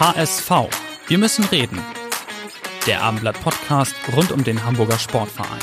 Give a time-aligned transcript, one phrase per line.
[0.00, 0.50] HSV.
[1.08, 1.78] Wir müssen reden.
[2.86, 5.60] Der Abendblatt Podcast rund um den Hamburger Sportverein.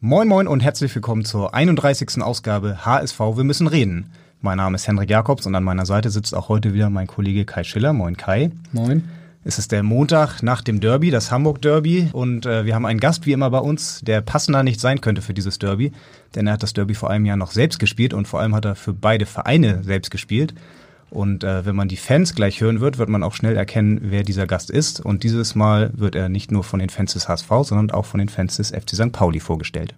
[0.00, 2.22] Moin Moin und herzlich willkommen zur 31.
[2.22, 4.10] Ausgabe HSV Wir müssen reden.
[4.40, 7.44] Mein Name ist Henrik Jakobs und an meiner Seite sitzt auch heute wieder mein Kollege
[7.44, 7.92] Kai Schiller.
[7.92, 8.50] Moin Kai.
[8.72, 9.06] Moin.
[9.44, 13.00] Es ist der Montag nach dem Derby, das Hamburg Derby und äh, wir haben einen
[13.00, 15.92] Gast wie immer bei uns, der passender nicht sein könnte für dieses Derby,
[16.34, 18.64] denn er hat das Derby vor einem Jahr noch selbst gespielt und vor allem hat
[18.64, 20.54] er für beide Vereine selbst gespielt.
[21.10, 24.22] Und äh, wenn man die Fans gleich hören wird, wird man auch schnell erkennen, wer
[24.22, 25.00] dieser Gast ist.
[25.00, 28.18] Und dieses Mal wird er nicht nur von den Fans des HSV, sondern auch von
[28.18, 29.12] den Fans des FC St.
[29.12, 29.94] Pauli vorgestellt.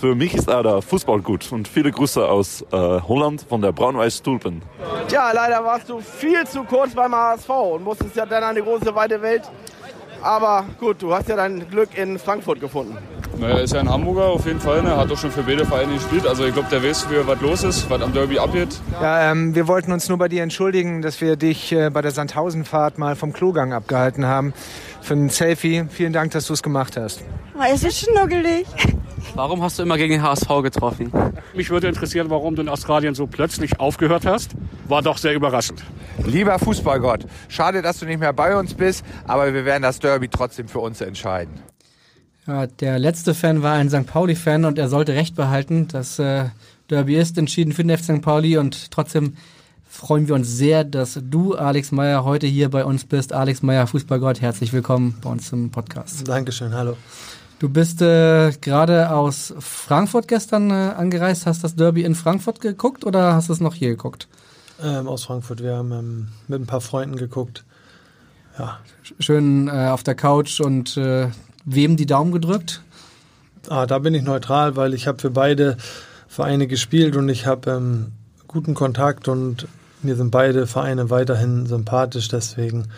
[0.00, 3.70] Für mich ist auch der Fußball gut und viele Grüße aus äh, Holland von der
[3.70, 4.60] Braun-Weiß Tulpen.
[5.06, 8.62] Tja, leider warst du viel zu kurz beim HSV und musstest ja dann an die
[8.62, 9.42] große weite Welt.
[10.22, 12.96] Aber gut, du hast ja dein Glück in Frankfurt gefunden.
[13.38, 14.82] Naja, ist ja ein Hamburger auf jeden Fall.
[14.82, 14.96] Ne?
[14.96, 16.26] Hat auch schon für beide Vereine gespielt.
[16.26, 18.80] Also ich glaube, der weiß, wie, was los ist, was am Derby abgeht.
[19.00, 22.12] Ja, ähm, wir wollten uns nur bei dir entschuldigen, dass wir dich äh, bei der
[22.12, 24.54] Sandhausenfahrt mal vom Klogang abgehalten haben.
[25.00, 25.84] Für ein Selfie.
[25.88, 27.22] Vielen Dank, dass du es gemacht hast.
[27.58, 28.66] Oh, es ist schnuggelig.
[29.34, 31.12] Warum hast du immer gegen den HSV getroffen?
[31.54, 34.52] Mich würde interessieren, warum du in Australien so plötzlich aufgehört hast.
[34.88, 35.82] War doch sehr überraschend.
[36.26, 40.28] Lieber Fußballgott, schade, dass du nicht mehr bei uns bist, aber wir werden das Derby
[40.28, 41.54] trotzdem für uns entscheiden.
[42.46, 44.06] Ja, der letzte Fan war ein St.
[44.06, 45.88] Pauli-Fan und er sollte recht behalten.
[45.88, 46.46] Das äh,
[46.90, 48.22] Derby ist entschieden für den FC St.
[48.22, 49.36] Pauli und trotzdem
[49.88, 53.32] freuen wir uns sehr, dass du, Alex Meyer, heute hier bei uns bist.
[53.32, 56.26] Alex Meyer, Fußballgott, herzlich willkommen bei uns im Podcast.
[56.26, 56.96] Dankeschön, hallo.
[57.58, 61.46] Du bist äh, gerade aus Frankfurt gestern äh, angereist.
[61.46, 64.28] Hast das Derby in Frankfurt geguckt oder hast du es noch hier geguckt?
[64.82, 65.62] Ähm, aus Frankfurt.
[65.62, 67.64] Wir haben ähm, mit ein paar Freunden geguckt.
[68.58, 68.78] Ja.
[69.18, 71.28] Schön äh, auf der Couch und äh,
[71.64, 72.82] wem die Daumen gedrückt?
[73.68, 75.76] Ah, da bin ich neutral, weil ich habe für beide
[76.26, 78.12] Vereine gespielt und ich habe ähm,
[78.48, 79.68] guten Kontakt und
[80.02, 82.28] mir sind beide Vereine weiterhin sympathisch.
[82.28, 82.88] Deswegen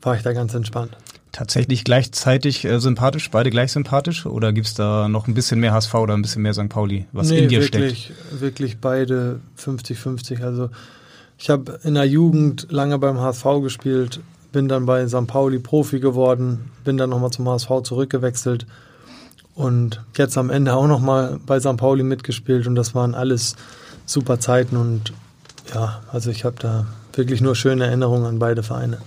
[0.00, 0.96] war ich da ganz entspannt
[1.36, 4.24] tatsächlich gleichzeitig äh, sympathisch, beide gleich sympathisch?
[4.24, 6.70] Oder gibt es da noch ein bisschen mehr HSV oder ein bisschen mehr St.
[6.70, 8.40] Pauli, was nee, in dir wirklich, steckt?
[8.40, 10.42] Wirklich beide 50-50.
[10.42, 10.70] Also
[11.38, 14.20] ich habe in der Jugend lange beim HSV gespielt,
[14.52, 15.26] bin dann bei St.
[15.26, 18.66] Pauli Profi geworden, bin dann nochmal zum HSV zurückgewechselt
[19.54, 21.76] und jetzt am Ende auch nochmal bei St.
[21.76, 23.56] Pauli mitgespielt und das waren alles
[24.06, 25.12] super Zeiten und
[25.74, 28.98] ja, also ich habe da wirklich nur schöne Erinnerungen an beide Vereine.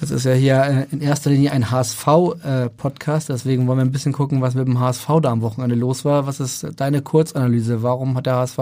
[0.00, 4.12] Das ist ja hier äh, in erster Linie ein HSV-Podcast, deswegen wollen wir ein bisschen
[4.12, 6.26] gucken, was mit dem HSV da am Wochenende los war.
[6.26, 7.82] Was ist deine Kurzanalyse?
[7.82, 8.58] Warum hat der HSV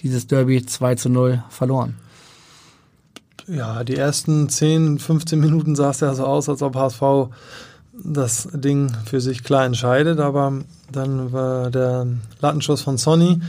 [0.00, 1.96] dieses Derby 2 zu 0 verloren?
[3.46, 7.30] Ja, die ersten 10, 15 Minuten sah es ja so aus, als ob HSV
[8.02, 10.52] das Ding für sich klar entscheidet, aber
[10.90, 12.06] dann war der
[12.40, 13.40] Lattenschuss von Sonny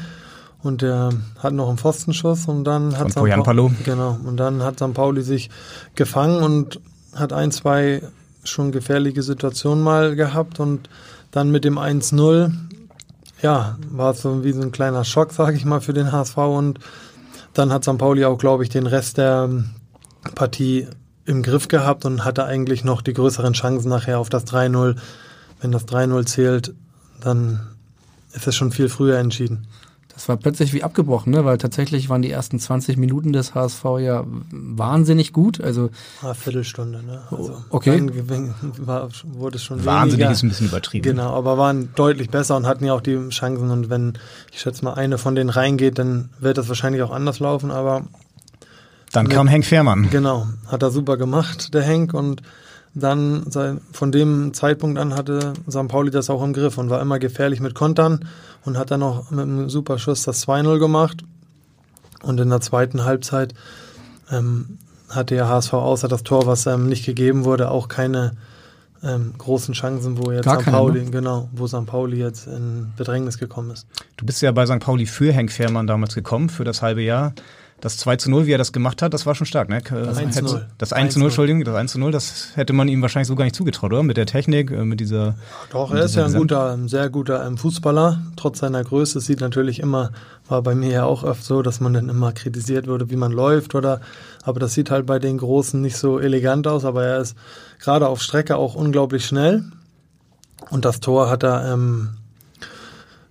[0.61, 3.15] und der hat noch einen Pfostenschuss und dann hat St.
[3.15, 3.31] Pauli,
[3.83, 4.93] genau und dann hat St.
[4.93, 5.49] Pauli sich
[5.95, 6.79] gefangen und
[7.15, 8.01] hat ein, zwei
[8.43, 10.89] schon gefährliche Situationen mal gehabt und
[11.31, 12.51] dann mit dem 1-0,
[13.41, 16.37] ja, war es so wie so ein kleiner Schock, sage ich mal, für den HSV
[16.37, 16.79] und
[17.53, 17.97] dann hat St.
[17.97, 19.49] Pauli auch, glaube ich, den Rest der
[20.33, 20.87] Partie
[21.25, 24.95] im Griff gehabt und hatte eigentlich noch die größeren Chancen nachher auf das 3-0.
[25.61, 26.73] Wenn das 3-0 zählt,
[27.21, 27.59] dann
[28.33, 29.67] ist es schon viel früher entschieden.
[30.15, 31.43] Das war plötzlich wie abgebrochen, ne?
[31.43, 35.59] weil tatsächlich waren die ersten 20 Minuten des HSV ja wahnsinnig gut.
[35.59, 35.89] Also
[36.21, 37.23] eine Viertelstunde, ne?
[37.31, 38.01] Also okay.
[38.77, 40.31] War, wurde es schon Wahnsinnig weniger.
[40.31, 41.03] ist ein bisschen übertrieben.
[41.03, 43.69] Genau, aber waren deutlich besser und hatten ja auch die Chancen.
[43.69, 44.13] Und wenn,
[44.53, 47.69] ich schätze mal, eine von denen reingeht, dann wird das wahrscheinlich auch anders laufen.
[47.69, 48.03] Aber
[49.15, 50.09] dann kam Henk Fährmann.
[50.09, 52.13] Genau, hat er super gemacht, der Henk.
[52.13, 52.41] Und
[52.93, 53.45] dann
[53.91, 55.87] von dem Zeitpunkt an hatte St.
[55.87, 58.27] Pauli das auch im Griff und war immer gefährlich mit Kontern
[58.63, 61.23] und hat dann noch mit einem super Schuss das 2-0 gemacht.
[62.23, 63.53] Und in der zweiten Halbzeit
[64.31, 64.79] ähm,
[65.09, 68.35] hatte ja HSV außer das Tor, was ähm, nicht gegeben wurde, auch keine
[69.03, 70.65] ähm, großen Chancen, wo jetzt Gar St.
[70.65, 71.11] keine, Pauli, ne?
[71.11, 71.85] genau, wo St.
[71.85, 73.87] Pauli jetzt in Bedrängnis gekommen ist.
[74.17, 74.79] Du bist ja bei St.
[74.79, 77.33] Pauli für Henk Fährmann damals gekommen, für das halbe Jahr.
[77.81, 79.81] Das 2 zu 0, wie er das gemacht hat, das war schon stark, ne?
[79.81, 80.65] Das 1 zu 0.
[80.77, 83.35] Das 1 zu 0, Entschuldigung, das 1 zu 0, das hätte man ihm wahrscheinlich so
[83.35, 84.01] gar nicht zugetraut, oder?
[84.01, 85.35] Mit der Technik, äh, mit dieser.
[85.71, 89.19] Doch, er ist ja ein guter, ein sehr guter ähm, Fußballer, trotz seiner Größe.
[89.19, 90.11] Es sieht natürlich immer,
[90.47, 93.31] war bei mir ja auch oft so, dass man dann immer kritisiert wurde, wie man
[93.31, 93.99] läuft oder,
[94.43, 97.35] aber das sieht halt bei den Großen nicht so elegant aus, aber er ist
[97.79, 99.63] gerade auf Strecke auch unglaublich schnell.
[100.69, 102.17] Und das Tor hat er ähm,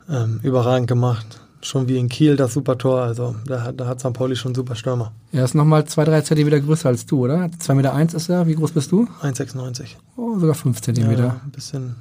[0.08, 3.02] ähm, überragend gemacht schon wie in Kiel das super Tor.
[3.02, 4.12] Also da, hat, da hat St.
[4.12, 5.12] Pauli schon super Stürmer.
[5.32, 7.50] Er ist nochmal zwei, drei Zentimeter größer als du, oder?
[7.58, 8.46] Zwei Meter eins ist er.
[8.46, 9.08] Wie groß bist du?
[9.22, 9.96] 1,96.
[10.16, 11.24] Oh, sogar fünf Zentimeter.
[11.24, 11.96] Ja, ein bisschen.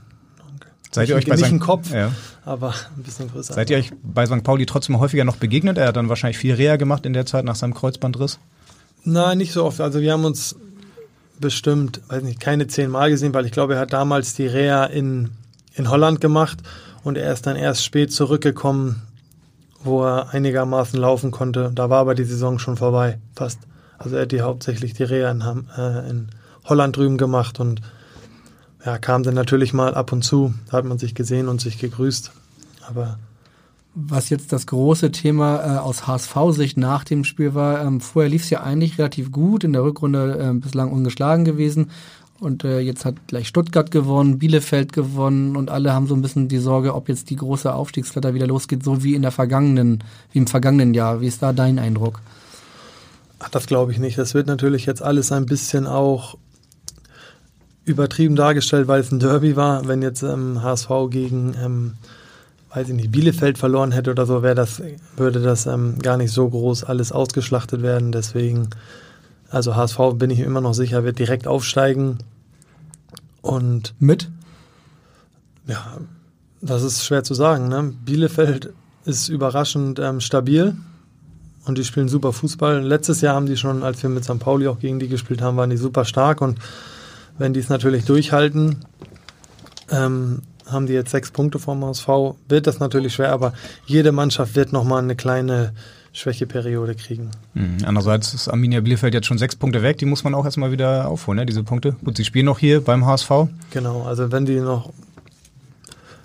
[0.58, 0.70] Okay.
[0.92, 1.60] Seid ihr euch bei nicht St.
[1.60, 2.12] Kopf, ja.
[2.46, 3.54] aber ein bisschen größer.
[3.54, 4.44] Seid ihr euch bei St.
[4.44, 5.78] Pauli trotzdem häufiger noch begegnet?
[5.78, 8.40] Er hat dann wahrscheinlich viel Reha gemacht in der Zeit nach seinem Kreuzbandriss.
[9.06, 9.82] Nein, nicht so oft.
[9.82, 10.56] Also wir haben uns
[11.40, 14.86] bestimmt, weiß nicht, keine zehn Mal gesehen, weil ich glaube, er hat damals die Reha
[14.86, 15.32] in,
[15.74, 16.60] in Holland gemacht
[17.04, 19.02] und er ist dann erst spät zurückgekommen
[19.84, 21.72] wo er einigermaßen laufen konnte.
[21.74, 23.60] Da war aber die Saison schon vorbei, fast.
[23.98, 25.42] Also er hat die hauptsächlich die Reha in,
[25.78, 26.28] äh, in
[26.66, 27.82] Holland drüben gemacht und
[28.86, 30.54] ja, kam dann natürlich mal ab und zu.
[30.70, 32.32] Da hat man sich gesehen und sich gegrüßt.
[32.88, 33.18] Aber
[33.96, 38.44] was jetzt das große Thema äh, aus HSV-Sicht nach dem Spiel war, ähm, vorher lief
[38.44, 41.92] es ja eigentlich relativ gut, in der Rückrunde äh, bislang ungeschlagen gewesen.
[42.44, 46.50] Und äh, jetzt hat gleich Stuttgart gewonnen, Bielefeld gewonnen und alle haben so ein bisschen
[46.50, 50.04] die Sorge, ob jetzt die große Aufstiegsflatter wieder losgeht, so wie in der vergangenen,
[50.34, 51.22] wie im vergangenen Jahr.
[51.22, 52.20] Wie ist da dein Eindruck?
[53.40, 54.18] Ach, das glaube ich nicht.
[54.18, 56.38] Das wird natürlich jetzt alles ein bisschen auch
[57.86, 59.88] übertrieben dargestellt, weil es ein Derby war.
[59.88, 61.94] Wenn jetzt ähm, HSV gegen, ähm,
[62.74, 64.82] weiß ich nicht, Bielefeld verloren hätte oder so, wäre das,
[65.16, 68.12] würde das ähm, gar nicht so groß alles ausgeschlachtet werden.
[68.12, 68.70] Deswegen,
[69.50, 72.18] also HSV bin ich immer noch sicher, wird direkt aufsteigen.
[73.44, 74.32] Und mit?
[75.68, 75.98] Ja,
[76.62, 77.68] das ist schwer zu sagen.
[77.68, 77.94] Ne?
[78.06, 78.74] Bielefeld
[79.06, 80.76] ist überraschend ähm, stabil
[81.66, 82.82] und die spielen super Fußball.
[82.82, 84.40] Letztes Jahr haben die schon, als wir mit St.
[84.40, 86.58] Pauli auch gegen die gespielt haben, waren die super stark und
[87.38, 88.86] wenn die es natürlich durchhalten,
[89.90, 92.08] ähm, haben die jetzt sechs Punkte vom HSV,
[92.48, 93.52] wird das natürlich schwer, aber
[93.86, 95.74] jede Mannschaft wird nochmal eine kleine
[96.14, 97.32] Schwächeperiode kriegen.
[97.56, 97.78] Mhm.
[97.86, 101.08] Andererseits ist Arminia Bielefeld jetzt schon sechs Punkte weg, die muss man auch erstmal wieder
[101.08, 101.96] aufholen, ne, diese Punkte.
[102.04, 103.32] Gut, sie spielen noch hier beim HSV.
[103.72, 104.94] Genau, also wenn die noch,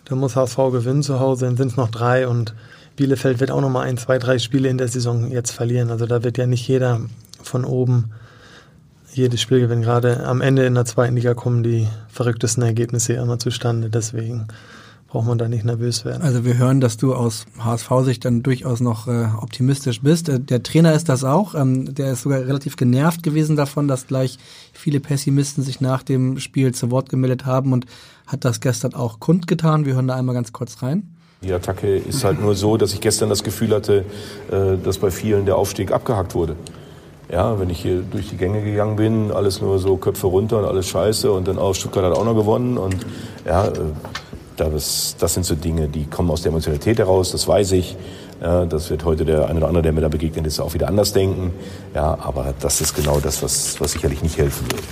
[0.04, 2.54] dann muss HSV gewinnen zu Hause, dann sind es noch drei und
[2.96, 5.90] Bielefeld wird auch nochmal ein, zwei, drei Spiele in der Saison jetzt verlieren.
[5.90, 7.00] Also da wird ja nicht jeder
[7.42, 8.10] von oben
[9.14, 9.82] jedes Spiel gewinnen.
[9.82, 13.88] Gerade am Ende in der zweiten Liga kommen die verrücktesten Ergebnisse immer zustande.
[13.88, 14.48] Deswegen
[15.08, 16.22] braucht man da nicht nervös werden.
[16.22, 20.28] Also wir hören, dass du aus HSV-Sicht dann durchaus noch äh, optimistisch bist.
[20.28, 21.54] Äh, der Trainer ist das auch.
[21.54, 24.38] Ähm, der ist sogar relativ genervt gewesen davon, dass gleich
[24.72, 27.86] viele Pessimisten sich nach dem Spiel zu Wort gemeldet haben und
[28.26, 29.86] hat das gestern auch kundgetan.
[29.86, 31.14] Wir hören da einmal ganz kurz rein.
[31.42, 34.04] Die Attacke ist halt nur so, dass ich gestern das Gefühl hatte,
[34.50, 36.54] äh, dass bei vielen der Aufstieg abgehakt wurde.
[37.30, 40.64] Ja, wenn ich hier durch die Gänge gegangen bin, alles nur so Köpfe runter und
[40.64, 42.96] alles scheiße und dann auch Stuttgart hat auch noch gewonnen und
[43.46, 43.72] ja, äh,
[44.58, 47.96] das, das sind so Dinge, die kommen aus der Emotionalität heraus, das weiß ich.
[48.40, 50.88] Ja, das wird heute der eine oder andere, der mir da begegnet ist, auch wieder
[50.88, 51.52] anders denken.
[51.94, 54.82] Ja, aber das ist genau das, was, was sicherlich nicht helfen wird.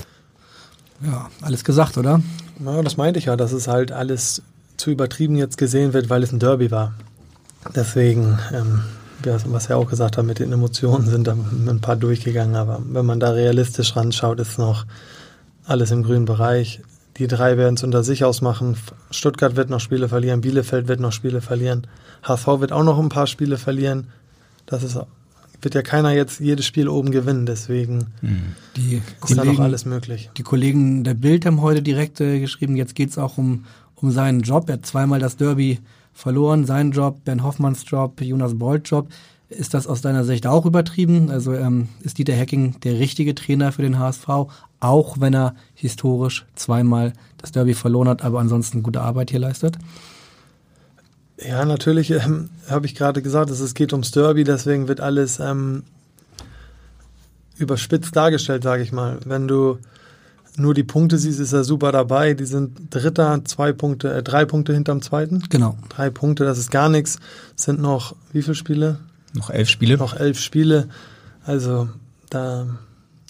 [1.05, 2.21] Ja, alles gesagt, oder?
[2.65, 4.43] Ja, das meinte ich ja, dass es halt alles
[4.77, 6.95] zu übertrieben jetzt gesehen wird, weil es ein Derby war.
[7.75, 8.83] Deswegen, ähm,
[9.47, 13.07] was er auch gesagt hat, mit den Emotionen sind da ein paar durchgegangen, aber wenn
[13.07, 14.87] man da realistisch ranschaut, ist noch
[15.67, 16.81] alles im grünen Bereich.
[17.19, 18.77] Die drei werden es unter sich ausmachen.
[19.11, 21.87] Stuttgart wird noch Spiele verlieren, Bielefeld wird noch Spiele verlieren,
[22.23, 24.09] HSV wird auch noch ein paar Spiele verlieren.
[24.67, 24.99] Das ist,
[25.63, 28.09] wird ja keiner jetzt jedes Spiel oben gewinnen, deswegen
[28.76, 30.31] die ist Kollegen, da noch alles möglich.
[30.37, 33.64] Die Kollegen der Bild haben heute direkt äh, geschrieben, jetzt geht es auch um,
[33.95, 34.69] um seinen Job.
[34.69, 35.81] Er hat zweimal das Derby
[36.12, 39.09] verloren, seinen Job, Ben Hoffmanns Job, Jonas Bolt Job.
[39.49, 41.31] Ist das aus deiner Sicht auch übertrieben?
[41.31, 44.29] Also ähm, ist Dieter Hecking der richtige Trainer für den HSV,
[44.81, 49.79] auch wenn er historisch zweimal das Derby verloren hat, aber ansonsten gute Arbeit hier leistet?
[51.38, 55.38] Ja, natürlich ähm, habe ich gerade gesagt, dass es geht ums Derby, deswegen wird alles
[55.38, 55.85] ähm,
[57.57, 59.21] überspitzt dargestellt, sage ich mal.
[59.25, 59.79] Wenn du
[60.57, 62.35] nur die Punkte siehst, ist er super dabei.
[62.35, 65.43] Die sind Dritter, zwei Punkte, äh, drei Punkte hinterm Zweiten.
[65.50, 65.76] Genau.
[65.91, 67.19] Drei Punkte, das ist gar nichts.
[67.57, 68.99] Es sind noch wie viele Spiele?
[69.37, 69.97] Noch elf Spiele.
[69.97, 70.88] Noch elf Spiele.
[71.45, 71.88] Also
[72.31, 72.66] da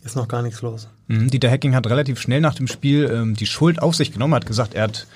[0.04, 0.88] ist noch gar nichts los.
[1.08, 1.30] Mhm.
[1.30, 4.46] Dieter Hecking hat relativ schnell nach dem Spiel ähm, die Schuld auf sich genommen, hat
[4.46, 5.06] gesagt, er hat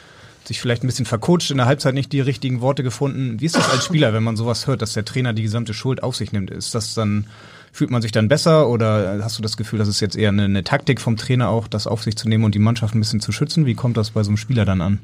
[0.45, 3.41] sich vielleicht ein bisschen vercoacht, in der Halbzeit nicht die richtigen Worte gefunden.
[3.41, 6.03] Wie ist das als Spieler, wenn man sowas hört, dass der Trainer die gesamte Schuld
[6.03, 6.51] auf sich nimmt?
[6.51, 7.27] Ist das dann,
[7.73, 10.45] fühlt man sich dann besser oder hast du das Gefühl, dass es jetzt eher eine,
[10.45, 13.21] eine Taktik vom Trainer auch, das auf sich zu nehmen und die Mannschaft ein bisschen
[13.21, 13.67] zu schützen?
[13.67, 14.99] Wie kommt das bei so einem Spieler dann an?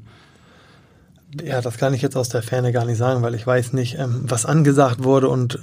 [1.45, 3.99] Ja, das kann ich jetzt aus der Ferne gar nicht sagen, weil ich weiß nicht,
[3.99, 5.59] ähm, was angesagt wurde und äh,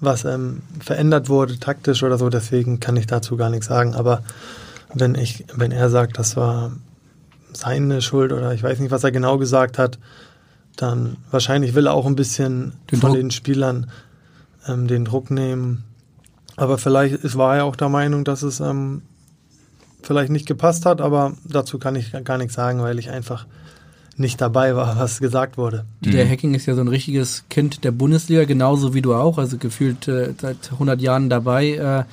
[0.00, 3.94] was ähm, verändert wurde, taktisch oder so, deswegen kann ich dazu gar nichts sagen.
[3.94, 4.22] Aber
[4.92, 6.72] wenn ich, wenn er sagt, das war
[7.52, 9.98] seine Schuld oder ich weiß nicht, was er genau gesagt hat,
[10.76, 13.20] dann wahrscheinlich will er auch ein bisschen Den von Druck.
[13.20, 13.90] den Spielern
[14.66, 15.84] ähm, den Druck nehmen.
[16.56, 19.02] Aber vielleicht ist, war er auch der Meinung, dass es ähm,
[20.02, 23.46] vielleicht nicht gepasst hat, aber dazu kann ich gar nichts sagen, weil ich einfach
[24.16, 25.84] nicht dabei war, was gesagt wurde.
[26.00, 29.58] Der Hacking ist ja so ein richtiges Kind der Bundesliga, genauso wie du auch, also
[29.58, 31.72] gefühlt äh, seit 100 Jahren dabei.
[31.72, 32.04] Äh,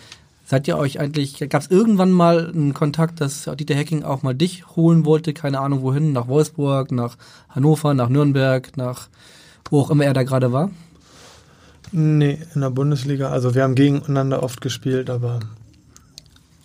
[0.45, 4.35] seid ihr euch eigentlich, gab es irgendwann mal einen Kontakt, dass Dieter Hacking auch mal
[4.35, 7.15] dich holen wollte, keine Ahnung wohin, nach Wolfsburg, nach
[7.49, 9.07] Hannover, nach Nürnberg, nach
[9.69, 10.69] wo auch immer er da gerade war?
[11.93, 13.29] Nee, in der Bundesliga.
[13.29, 15.39] Also wir haben gegeneinander oft gespielt, aber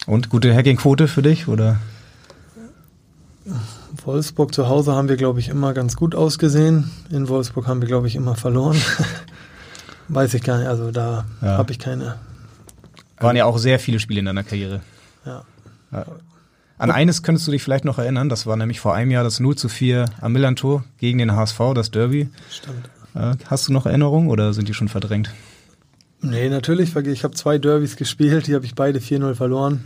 [0.06, 1.48] Und gute Hacking-Quote für dich?
[1.48, 1.78] Oder?
[4.06, 6.90] Wolfsburg zu Hause haben wir, glaube ich, immer ganz gut ausgesehen.
[7.10, 8.76] In Wolfsburg haben wir, glaube ich, immer verloren.
[10.08, 10.68] Weiß ich gar nicht.
[10.68, 11.58] Also da Ja.
[11.58, 12.16] habe ich keine.
[13.18, 14.80] Waren ja auch sehr viele Spiele in deiner Karriere.
[15.24, 15.42] Ja.
[15.92, 16.06] Ja.
[16.78, 19.40] An eines könntest du dich vielleicht noch erinnern, das war nämlich vor einem Jahr das
[19.40, 22.28] 0 zu 4 am Millantor gegen den HSV, das Derby.
[22.50, 22.90] Stimmt.
[23.46, 25.32] Hast du noch Erinnerungen oder sind die schon verdrängt?
[26.20, 26.94] Nee, natürlich.
[26.94, 29.84] Ich habe zwei Derbys gespielt, die habe ich beide 4-0 verloren.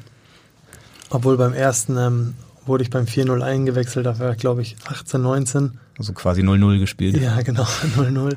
[1.11, 2.35] Obwohl beim ersten ähm,
[2.67, 5.79] wurde ich beim 4-0 eingewechselt, da war ich, glaube ich, 18, 19.
[5.99, 7.17] Also quasi 0-0 gespielt.
[7.17, 7.62] Ja, genau,
[7.97, 8.37] 0-0.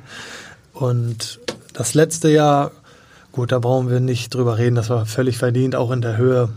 [0.74, 1.40] Und
[1.74, 2.72] das letzte Jahr,
[3.32, 6.50] gut, da brauchen wir nicht drüber reden, das war völlig verdient, auch in der Höhe.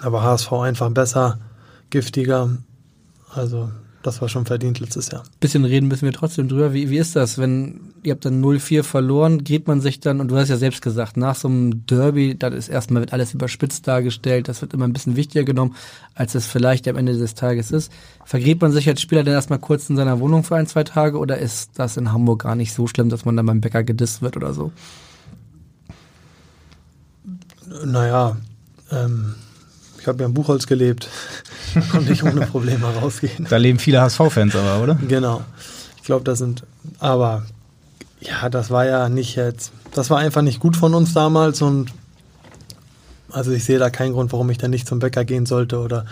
[0.00, 1.38] Aber HSV einfach besser,
[1.90, 2.50] giftiger.
[3.34, 3.70] Also,
[4.02, 5.24] das war schon verdient letztes Jahr.
[5.40, 6.72] Bisschen reden müssen wir trotzdem drüber.
[6.72, 10.28] Wie, wie ist das, wenn ihr habt dann 0-4 verloren, geht man sich dann, und
[10.28, 13.86] du hast ja selbst gesagt, nach so einem Derby, dann ist erstmal wird alles überspitzt
[13.86, 15.76] dargestellt, das wird immer ein bisschen wichtiger genommen,
[16.14, 17.92] als es vielleicht am Ende des Tages ist.
[18.24, 21.18] Vergräbt man sich als Spieler dann erstmal kurz in seiner Wohnung für ein, zwei Tage
[21.18, 24.22] oder ist das in Hamburg gar nicht so schlimm, dass man dann beim Bäcker gedisst
[24.22, 24.72] wird oder so?
[27.84, 28.36] Naja,
[28.90, 29.34] ähm,
[30.00, 31.08] ich habe ja in Buchholz gelebt.
[31.74, 33.46] Da konnte ich ohne Probleme rausgehen.
[33.48, 34.94] Da leben viele HSV-Fans aber, oder?
[35.06, 35.42] Genau.
[35.98, 36.64] Ich glaube, das sind,
[36.98, 37.44] aber
[38.20, 41.92] ja, das war ja nicht jetzt, das war einfach nicht gut von uns damals und
[43.30, 46.06] also ich sehe da keinen Grund, warum ich dann nicht zum Bäcker gehen sollte oder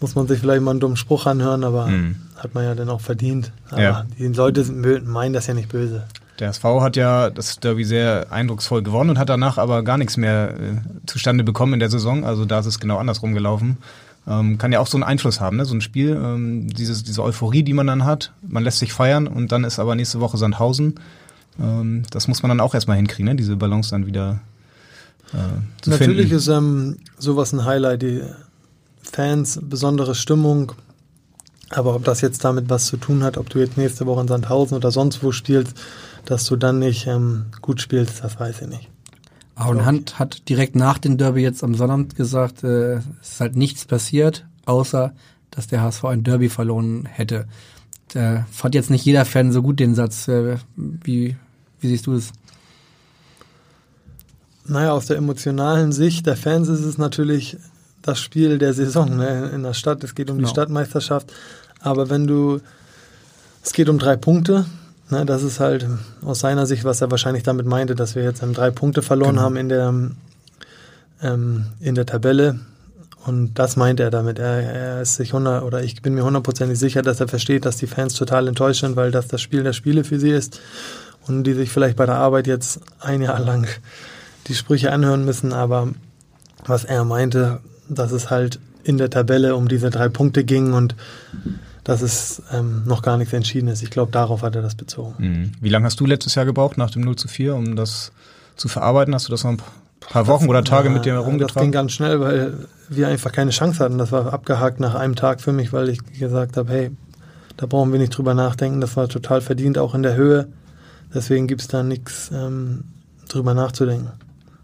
[0.00, 2.16] muss man sich vielleicht mal einen dummen Spruch anhören, aber Mhm.
[2.36, 3.52] hat man ja dann auch verdient.
[3.70, 4.06] Aber Ja.
[4.18, 6.04] die Leute sind meinen das ja nicht böse.
[6.40, 10.16] Der SV hat ja das Derby sehr eindrucksvoll gewonnen und hat danach aber gar nichts
[10.16, 12.24] mehr äh, zustande bekommen in der Saison.
[12.24, 13.76] Also da ist es genau andersrum gelaufen.
[14.26, 15.64] Ähm, kann ja auch so einen Einfluss haben, ne?
[15.66, 18.32] so ein Spiel, ähm, dieses, diese Euphorie, die man dann hat.
[18.46, 20.94] Man lässt sich feiern und dann ist aber nächste Woche Sandhausen.
[21.60, 23.36] Ähm, das muss man dann auch erstmal hinkriegen, ne?
[23.36, 24.40] diese Balance dann wieder
[25.32, 25.36] äh,
[25.82, 26.36] zu Natürlich finden.
[26.36, 28.22] ist ähm, sowas ein Highlight, die
[29.02, 30.72] Fans, besondere Stimmung.
[31.70, 34.28] Aber ob das jetzt damit was zu tun hat, ob du jetzt nächste Woche in
[34.28, 35.76] Sandhausen oder sonst wo spielst,
[36.24, 38.88] dass du dann nicht ähm, gut spielst, das weiß ich nicht.
[39.54, 43.56] Aaron Hunt hat direkt nach dem Derby jetzt am Sonnabend gesagt, äh, es ist halt
[43.56, 45.12] nichts passiert, außer
[45.50, 47.46] dass der HSV ein Derby verloren hätte.
[48.12, 50.28] Da fand jetzt nicht jeder Fan so gut den Satz.
[50.28, 51.36] Äh, wie,
[51.80, 52.32] wie siehst du das?
[54.64, 57.56] Naja, aus der emotionalen Sicht der Fans ist es natürlich
[58.02, 59.50] das Spiel der Saison ne?
[59.54, 60.02] in der Stadt.
[60.04, 60.48] Es geht um Genau.
[60.48, 61.32] die Stadtmeisterschaft.
[61.80, 62.60] Aber wenn du,
[63.62, 64.64] es geht um drei Punkte.
[65.10, 65.26] Ne?
[65.26, 65.86] Das ist halt
[66.24, 69.32] aus seiner Sicht, was er wahrscheinlich damit meinte, dass wir jetzt ähm, drei Punkte verloren
[69.32, 69.42] Genau.
[69.42, 69.94] haben in der,
[71.22, 72.60] ähm, in der Tabelle.
[73.26, 74.38] Und das meint er damit.
[74.38, 77.76] Er, er ist sich 100, oder ich bin mir hundertprozentig sicher, dass er versteht, dass
[77.76, 80.60] die Fans total enttäuscht sind, weil das das Spiel der Spiele für sie ist
[81.26, 83.66] und die sich vielleicht bei der Arbeit jetzt ein Jahr lang
[84.46, 85.52] die Sprüche anhören müssen.
[85.52, 85.88] Aber
[86.64, 90.94] was er meinte, dass es halt in der Tabelle um diese drei Punkte ging und
[91.84, 93.82] dass es ähm, noch gar nichts entschieden ist.
[93.82, 95.14] Ich glaube, darauf hat er das bezogen.
[95.18, 95.52] Mhm.
[95.60, 98.12] Wie lange hast du letztes Jahr gebraucht nach dem 0 zu 4, um das
[98.56, 99.14] zu verarbeiten?
[99.14, 99.62] Hast du das noch ein
[100.00, 101.72] paar Wochen oder Tage mit dir Ja, Das ging herumgetragen?
[101.72, 102.54] ganz schnell, weil
[102.88, 103.98] wir einfach keine Chance hatten.
[103.98, 106.90] Das war abgehakt nach einem Tag für mich, weil ich gesagt habe, hey,
[107.56, 108.80] da brauchen wir nicht drüber nachdenken.
[108.80, 110.48] Das war total verdient, auch in der Höhe.
[111.14, 112.84] Deswegen gibt es da nichts ähm,
[113.28, 114.08] drüber nachzudenken.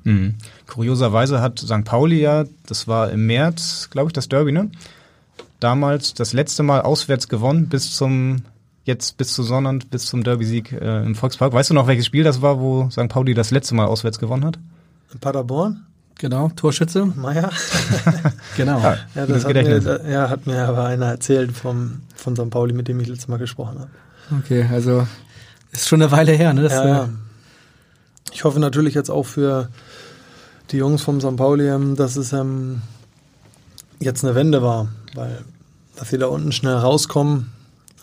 [0.04, 0.34] Mhm.
[0.66, 1.84] Kurioserweise hat St.
[1.84, 4.70] Pauli ja, das war im März, glaube ich, das Derby, ne?
[5.60, 8.42] Damals das letzte Mal auswärts gewonnen bis zum
[8.84, 11.52] jetzt bis zu Sonnabend, bis zum Derby-Sieg äh, im Volkspark.
[11.52, 13.08] Weißt du noch, welches Spiel das war, wo St.
[13.08, 14.58] Pauli das letzte Mal auswärts gewonnen hat?
[15.12, 15.84] In Paderborn?
[16.18, 17.04] Genau, Torschütze.
[17.06, 17.50] Meier?
[18.56, 18.80] Genau.
[18.80, 19.84] Ja, Ja, das hat mir, Gedächtnis.
[19.84, 22.48] da, ja, hat mir aber einer erzählt vom, von St.
[22.48, 23.90] Pauli, mit dem ich letztes Mal gesprochen habe.
[24.38, 25.06] Okay, also
[25.72, 26.62] ist schon eine Weile her, ne?
[26.62, 27.08] Das, Ja, äh, ja.
[28.32, 29.68] Ich hoffe natürlich jetzt auch für
[30.70, 31.36] die Jungs vom St.
[31.36, 32.80] Pauli, ähm, dass es ähm,
[34.00, 35.38] jetzt eine Wende war, weil
[35.96, 37.52] dass sie da unten schnell rauskommen.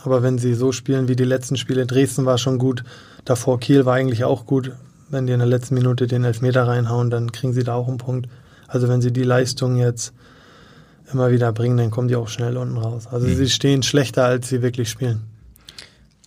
[0.03, 2.83] Aber wenn sie so spielen wie die letzten Spiele, Dresden war schon gut,
[3.23, 4.71] davor Kiel war eigentlich auch gut.
[5.09, 7.99] wenn die in der letzten Minute den Elfmeter reinhauen, dann kriegen sie da auch einen
[7.99, 8.27] Punkt.
[8.67, 10.11] Also wenn sie die Leistung jetzt
[11.11, 13.05] immer wieder bringen, dann kommen die auch schnell unten raus.
[13.11, 13.35] Also Mhm.
[13.35, 15.21] sie stehen schlechter, als sie wirklich spielen.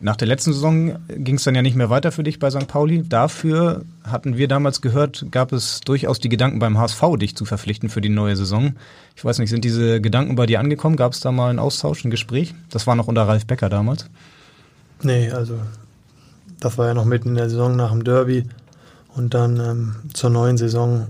[0.00, 2.68] Nach der letzten Saison ging es dann ja nicht mehr weiter für dich bei St.
[2.68, 3.02] Pauli.
[3.08, 7.88] Dafür hatten wir damals gehört, gab es durchaus die Gedanken beim HSV, dich zu verpflichten
[7.88, 8.74] für die neue Saison.
[9.16, 10.96] Ich weiß nicht, sind diese Gedanken bei dir angekommen?
[10.96, 12.54] Gab es da mal einen Austausch, ein Gespräch?
[12.68, 14.10] Das war noch unter Ralf Becker damals.
[15.02, 15.58] Nee, also
[16.60, 18.44] das war ja noch mitten in der Saison nach dem Derby
[19.14, 21.06] und dann ähm, zur neuen Saison,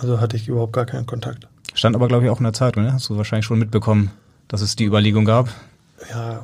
[0.00, 1.48] also hatte ich überhaupt gar keinen Kontakt.
[1.74, 2.94] Stand aber, glaube ich, auch in der Zeitung, ne?
[2.94, 4.10] Hast du wahrscheinlich schon mitbekommen,
[4.48, 5.50] dass es die Überlegung gab.
[6.10, 6.42] Ja,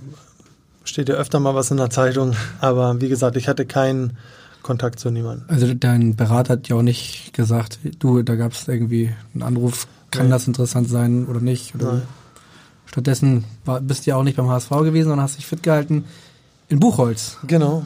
[0.85, 4.17] steht ja öfter mal was in der Zeitung, aber wie gesagt, ich hatte keinen
[4.63, 5.45] Kontakt zu niemandem.
[5.49, 9.87] Also dein Berater hat ja auch nicht gesagt, du, da gab es irgendwie einen Anruf,
[10.11, 10.33] kann Nee.
[10.33, 11.75] das interessant sein oder nicht?
[11.75, 12.03] Oder Nein.
[12.87, 16.05] Stattdessen war, bist du ja auch nicht beim HSV gewesen, sondern hast dich fit gehalten
[16.69, 17.39] in Buchholz.
[17.47, 17.85] Genau.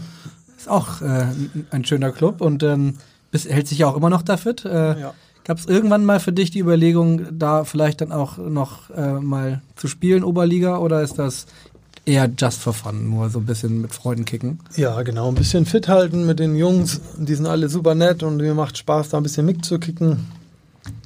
[0.59, 2.95] Ist auch äh, ein- ein schöner Club und ähm,
[3.31, 4.65] bist, hält sich ja auch immer noch da fit.
[4.65, 5.15] Äh, Ja.
[5.45, 9.63] Gab es irgendwann mal für dich die Überlegung, da vielleicht dann auch noch äh, mal
[9.77, 11.47] zu spielen, Oberliga, oder ist das
[12.07, 14.61] eher just for fun, nur so ein bisschen mit Freunden kicken?
[14.77, 17.01] Ja, genau, ein bisschen fit halten mit den Jungs.
[17.19, 20.27] Die sind alle super nett und mir macht Spaß, da ein bisschen mitzukicken.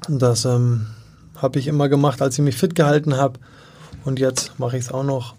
[0.09, 0.87] Das ähm,
[1.37, 3.40] habe ich immer gemacht, als ich mich fit gehalten habe.
[4.04, 5.35] Und jetzt mache ich es auch noch.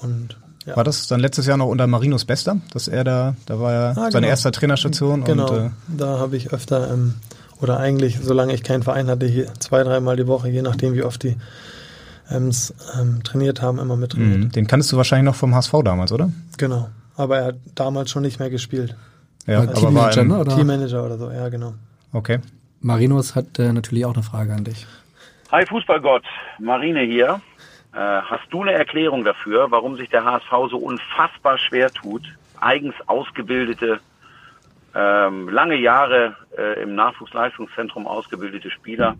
[0.00, 0.76] Und ja.
[0.76, 3.90] War das dann letztes Jahr noch unter Marinus Bester, dass er da, da war ja
[3.90, 4.26] Ah, seine genau.
[4.28, 7.14] erste Trainerstation Genau, und äh, da habe ich öfter, ähm,
[7.60, 11.02] oder eigentlich, solange ich keinen Verein hatte, hier zwei, dreimal die Woche, je nachdem, wie
[11.02, 11.36] oft die
[12.30, 14.40] ähm, trainiert haben, immer mit trainiert.
[14.40, 16.30] mh, den kanntest du wahrscheinlich noch vom HSV damals, oder?
[16.58, 16.88] Genau.
[17.16, 18.96] Aber er hat damals schon nicht mehr gespielt.
[19.46, 20.56] Ja, war Teammanager, ne, oder?
[20.56, 21.74] Teammanager oder so, ja, genau.
[22.12, 22.38] Okay.
[22.80, 24.86] Marinus hat äh, natürlich auch eine Frage an dich.
[25.50, 26.24] Hi Fußballgott,
[26.58, 27.40] Marine hier.
[27.92, 32.22] Äh, hast du eine Erklärung dafür, warum sich der HSV so unfassbar schwer tut,
[32.60, 34.00] eigens ausgebildete,
[34.94, 39.16] ähm, lange Jahre äh, im Nachwuchsleistungszentrum ausgebildete Spieler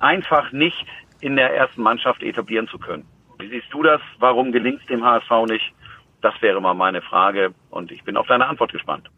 [0.00, 0.86] einfach nicht
[1.20, 3.04] in der ersten Mannschaft etablieren zu können?
[3.38, 4.00] Wie siehst du das?
[4.18, 5.72] Warum gelingt es dem HSV nicht?
[6.20, 9.08] Das wäre mal meine Frage und ich bin auf deine Antwort gespannt.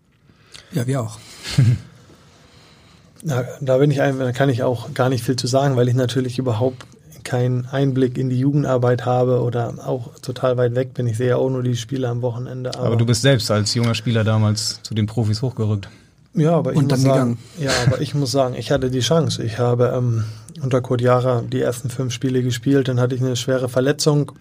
[0.73, 1.19] Ja, wir auch.
[3.23, 5.89] Na, da bin ich ein, da kann ich auch gar nicht viel zu sagen, weil
[5.89, 6.87] ich natürlich überhaupt
[7.25, 11.07] keinen Einblick in die Jugendarbeit habe oder auch total weit weg bin.
[11.07, 12.75] Ich sehe ja auch nur die Spiele am Wochenende.
[12.79, 15.89] Aber, du bist selbst als junger Spieler damals zu den Profis hochgerückt.
[16.33, 19.43] Ja, aber ich Und muss sagen, ja, aber ich muss sagen, ich hatte die Chance.
[19.43, 20.25] Ich habe ähm,
[20.63, 24.33] unter Kurt Jara die ersten fünf Spiele gespielt, dann hatte ich eine schwere Verletzung,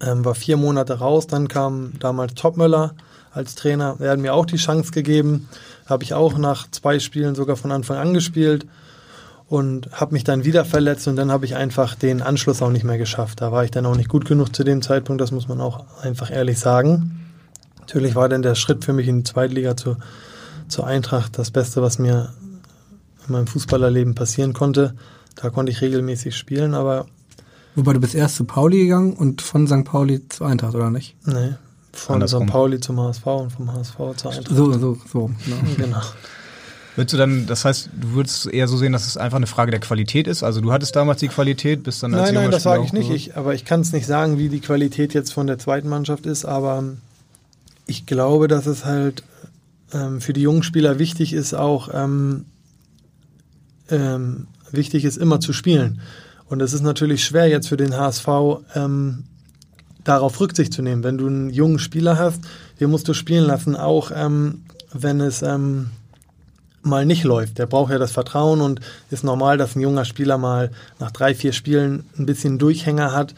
[0.00, 2.94] ähm, war vier Monate raus, dann kam damals Topmöller
[3.32, 3.96] als Trainer.
[4.00, 5.48] Er hat mir auch die Chance gegeben,
[5.86, 8.66] habe ich auch nach zwei Spielen sogar von Anfang an gespielt
[9.48, 12.84] und habe mich dann wieder verletzt und dann habe ich einfach den Anschluss auch nicht
[12.84, 13.40] mehr geschafft.
[13.40, 15.84] Da war ich dann auch nicht gut genug zu dem Zeitpunkt, das muss man auch
[16.02, 17.20] einfach ehrlich sagen.
[17.80, 19.96] Natürlich war dann der Schritt für mich in die Zweitliga zu,
[20.68, 22.32] zur Eintracht das Beste, was mir
[23.26, 24.94] in meinem Fußballerleben passieren konnte.
[25.36, 27.06] Da konnte ich regelmäßig spielen, aber
[27.74, 29.84] Wobei du bist erst zu Pauli gegangen und von St.
[29.84, 31.16] Pauli zu Eintracht, oder nicht?
[31.24, 31.54] nee,
[31.92, 32.46] von Andersrum.
[32.46, 32.52] St.
[32.52, 34.48] Pauli zum HSV und vom HSV zur Eintracht.
[34.48, 35.28] So, so, so.
[35.28, 35.56] Ne?
[35.76, 36.00] Genau.
[36.94, 39.70] Würdest du dann, das heißt, du würdest eher so sehen, dass es einfach eine Frage
[39.70, 40.42] der Qualität ist?
[40.42, 43.10] Also du hattest damals die Qualität, bist dann als Nein, nein, das sage ich nicht.
[43.10, 46.26] Ich, aber ich kann es nicht sagen, wie die Qualität jetzt von der zweiten Mannschaft
[46.26, 46.84] ist, aber
[47.86, 49.22] ich glaube, dass es halt
[49.94, 52.44] ähm, für die jungen Spieler wichtig ist, auch ähm,
[53.92, 56.00] ähm, wichtig ist, immer zu spielen.
[56.46, 58.28] Und es ist natürlich schwer jetzt für den HSV,
[58.74, 59.24] ähm,
[60.04, 61.04] darauf Rücksicht zu nehmen.
[61.04, 62.40] Wenn du einen jungen Spieler hast,
[62.80, 65.90] den musst du spielen lassen, auch ähm, wenn es ähm,
[66.82, 67.58] mal nicht läuft.
[67.58, 71.34] Der braucht ja das Vertrauen und ist normal, dass ein junger Spieler mal nach drei,
[71.34, 73.34] vier Spielen ein bisschen Durchhänger hat.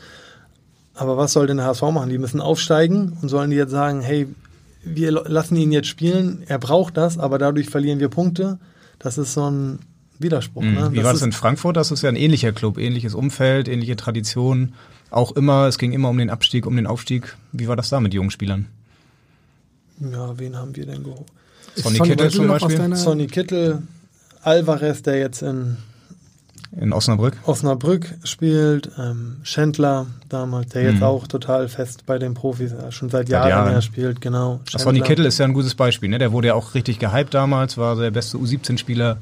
[0.95, 2.11] Aber was soll denn der HSV machen?
[2.11, 4.29] Die müssen aufsteigen und sollen die jetzt sagen, hey,
[4.85, 8.59] wir lassen ihn jetzt spielen, er braucht das, aber dadurch verlieren wir Punkte.
[8.99, 9.79] Das ist so ein
[10.19, 10.63] Widerspruch.
[10.63, 10.75] Mhm.
[10.75, 10.93] Ne?
[10.93, 11.77] Wie das war das in Frankfurt?
[11.77, 14.75] Das ist ja ein ähnlicher Club, ähnliches Umfeld, ähnliche Tradition.
[15.11, 17.37] Auch immer, es ging immer um den Abstieg, um den Aufstieg.
[17.53, 18.67] Wie war das da mit jungen Spielern?
[20.01, 21.27] Ja, wen haben wir denn geholt?
[21.77, 23.83] Sonny Kittel zum Beispiel Sonny Kittel,
[24.43, 25.77] Alvarez, der jetzt in
[26.81, 27.37] in Osnabrück.
[27.45, 31.03] Osnabrück spielt, ähm, Schändler damals, der jetzt Mhm.
[31.05, 33.71] auch total fest bei den Profis äh, schon seit Seit Jahren, Jahren.
[33.73, 34.59] mehr spielt, genau.
[34.73, 35.01] Das Sonny.
[35.01, 36.09] Kittel ist ja ein gutes Beispiel.
[36.09, 36.19] Ne?
[36.19, 39.19] Der wurde ja auch richtig gehypt damals, war der beste U17-Spieler.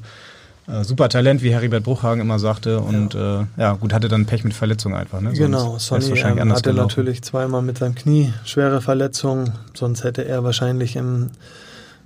[0.67, 2.79] Äh, super Talent, wie Heribert Bruchhagen immer sagte.
[2.79, 5.19] Und ja, äh, ja gut, hatte dann Pech mit Verletzungen einfach.
[5.19, 5.33] Ne?
[5.33, 6.87] Genau, Sonst wär's Sonny wahrscheinlich ähm, hatte gelaufen.
[6.87, 11.31] natürlich zweimal mit seinem Knie schwere Verletzungen, sonst hätte er wahrscheinlich im,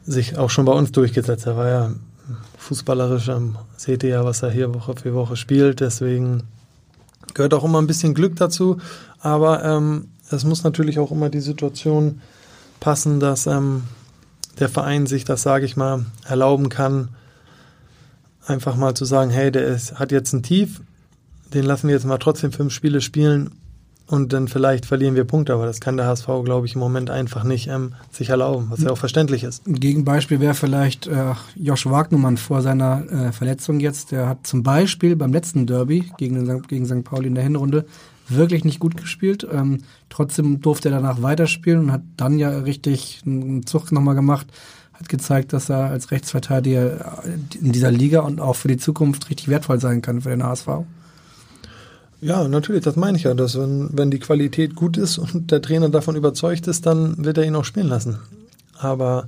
[0.06, 1.46] sich auch schon bei uns durchgesetzt.
[1.46, 1.92] Er war ja
[2.58, 6.44] fußballerisch, ähm, seht ihr ja, was er hier Woche für Woche spielt, deswegen
[7.34, 8.78] gehört auch immer ein bisschen Glück dazu,
[9.20, 12.22] aber ähm, es muss natürlich auch immer die Situation
[12.80, 13.84] passen, dass ähm,
[14.60, 17.10] der Verein sich das, sage ich mal, erlauben kann,
[18.48, 20.82] einfach mal zu sagen, hey, der ist, hat jetzt ein Tief,
[21.54, 23.52] den lassen wir jetzt mal trotzdem fünf Spiele spielen
[24.08, 27.10] und dann vielleicht verlieren wir Punkte, aber das kann der HSV, glaube ich, im Moment
[27.10, 29.68] einfach nicht ähm, sich erlauben, was ja auch verständlich ist.
[29.68, 34.12] Ein Gegenbeispiel wäre vielleicht äh, Josh Wagnermann vor seiner äh, Verletzung jetzt.
[34.12, 37.04] Der hat zum Beispiel beim letzten Derby gegen, den, gegen St.
[37.04, 37.86] Pauli in der Hinrunde
[38.30, 39.46] wirklich nicht gut gespielt.
[39.52, 39.80] Ähm,
[40.10, 44.48] trotzdem durfte er danach weiterspielen und hat dann ja richtig einen Zug nochmal gemacht.
[45.00, 47.24] Hat gezeigt, dass er als Rechtsverteidiger
[47.62, 50.68] in dieser Liga und auch für die Zukunft richtig wertvoll sein kann für den HSV.
[52.20, 55.62] Ja, natürlich, das meine ich ja, dass wenn, wenn die Qualität gut ist und der
[55.62, 58.18] Trainer davon überzeugt ist, dann wird er ihn auch spielen lassen.
[58.80, 59.28] Aber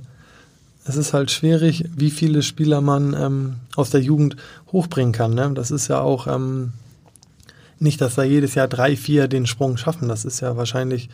[0.84, 4.36] es ist halt schwierig, wie viele Spieler man ähm, aus der Jugend
[4.72, 5.34] hochbringen kann.
[5.34, 5.52] Ne?
[5.54, 6.72] Das ist ja auch ähm,
[7.78, 10.08] nicht, dass da jedes Jahr drei, vier den Sprung schaffen.
[10.08, 11.10] Das ist ja wahrscheinlich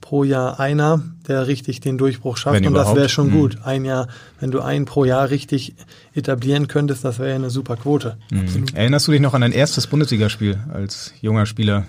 [0.00, 2.56] pro Jahr einer, der richtig den Durchbruch schafft.
[2.56, 3.32] Wenn und das wäre schon Mhm.
[3.32, 3.58] gut.
[3.64, 4.08] Ein Jahr,
[4.40, 5.74] wenn du einen pro Jahr richtig
[6.14, 8.16] etablieren könntest, das wäre ja eine super Quote.
[8.30, 8.66] Mhm.
[8.74, 11.84] Erinnerst du dich noch an dein erstes Bundesligaspiel als junger Spieler?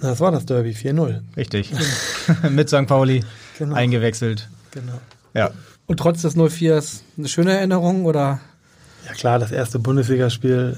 [0.00, 1.22] Das war das Derby 4-0.
[1.36, 1.72] Richtig.
[2.50, 2.86] Mit St.
[2.86, 3.22] Pauli
[3.58, 3.74] Genau.
[3.74, 4.48] eingewechselt.
[4.72, 5.00] Genau.
[5.34, 5.50] Ja.
[5.86, 8.40] Und trotz des 04s eine schöne Erinnerung oder?
[9.06, 10.76] Ja klar, das erste Bundesligaspiel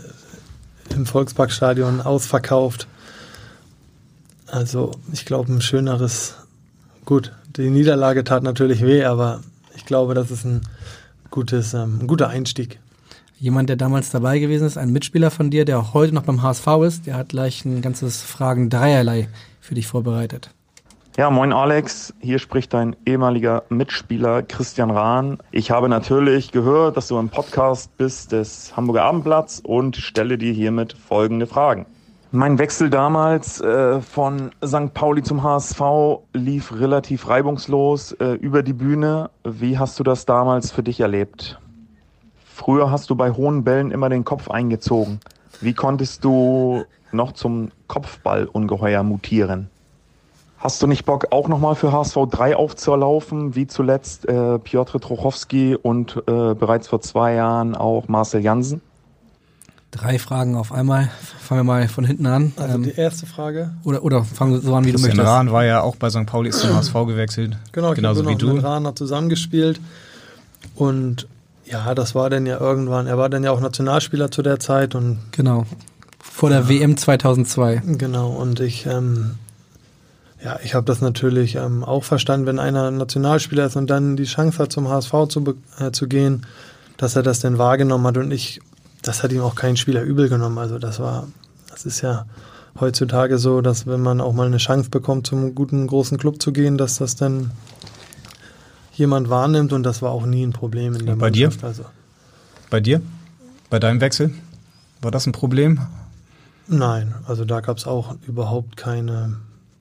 [0.95, 2.87] im Volksparkstadion ausverkauft.
[4.47, 6.35] Also ich glaube, ein schöneres,
[7.05, 9.41] gut, die Niederlage tat natürlich weh, aber
[9.77, 10.63] ich glaube, das ist ein
[11.31, 12.79] gutes, ähm, ein guter Einstieg.
[13.39, 16.43] Jemand, der damals dabei gewesen ist, ein Mitspieler von dir, der auch heute noch beim
[16.43, 19.29] HSV ist, der hat gleich ein ganzes Fragen dreierlei
[19.61, 20.51] für dich vorbereitet.
[21.17, 25.39] Ja, moin Alex, hier spricht dein ehemaliger Mitspieler Christian Rahn.
[25.53, 30.53] Ich habe natürlich gehört, dass du im Podcast bist des Hamburger Abendblatts und stelle dir
[30.53, 31.87] hiermit folgende Fragen.
[32.37, 34.93] Mein Wechsel damals äh, von St.
[34.93, 35.81] Pauli zum HSV
[36.33, 39.31] lief relativ reibungslos äh, über die Bühne.
[39.45, 41.61] Wie hast du das damals für dich erlebt?
[42.45, 45.21] Früher hast du bei hohen Bällen immer den Kopf eingezogen.
[45.61, 49.71] Wie konntest du noch zum Kopfballungeheuer mutieren?
[50.59, 55.77] Hast du nicht Bock, auch nochmal für HSV 3 aufzulaufen, wie zuletzt äh, Piotr Trochowski
[55.77, 58.81] und äh, bereits vor zwei Jahren auch Marcel Jansen?
[59.97, 61.09] Drei Fragen auf einmal.
[61.41, 62.53] Fangen wir mal von hinten an.
[62.57, 63.71] Also Ähm, die erste Frage.
[63.85, 65.33] oder, oder fangen wir so an, wie du Christian möchtest.
[65.33, 66.27] Rahn war ja auch bei St.
[66.27, 67.57] Pauli, ist zum HSV gewechselt.
[67.73, 68.55] Genau, ich Genauso habe wie noch du.
[68.55, 69.81] mit Rahner zusammengespielt.
[70.75, 71.29] Und
[71.67, 74.95] ja, das war dann ja irgendwann, er war dann ja auch Nationalspieler zu der Zeit
[74.95, 75.65] und Genau.
[76.21, 77.83] Vor der WM 2002.
[77.99, 79.33] Genau, und ich, ähm,
[80.43, 84.25] ja, ich habe das natürlich ähm, auch verstanden, wenn einer Nationalspieler ist und dann die
[84.25, 86.45] Chance hat, zum HSV zu, äh, zu gehen,
[86.97, 88.61] dass er das denn wahrgenommen hat und ich,
[89.05, 90.59] das hat ihm auch kein Spieler übel genommen.
[90.59, 91.29] Also das war,
[91.71, 92.27] das ist ja
[92.81, 96.53] heutzutage so, dass wenn man auch mal eine Chance bekommt, zum guten großen Club zu
[96.53, 97.51] gehen, dass das dann
[98.95, 101.49] jemand wahrnimmt und das war auch nie ein Problem in der bei dir?
[101.49, 101.65] Mannschaft.
[101.65, 101.85] Also,
[102.71, 103.01] Bei dir?
[103.71, 104.33] Bei deinem Wechsel?
[105.03, 105.81] War das ein Problem?
[106.67, 109.37] nein, also da gab es auch überhaupt keine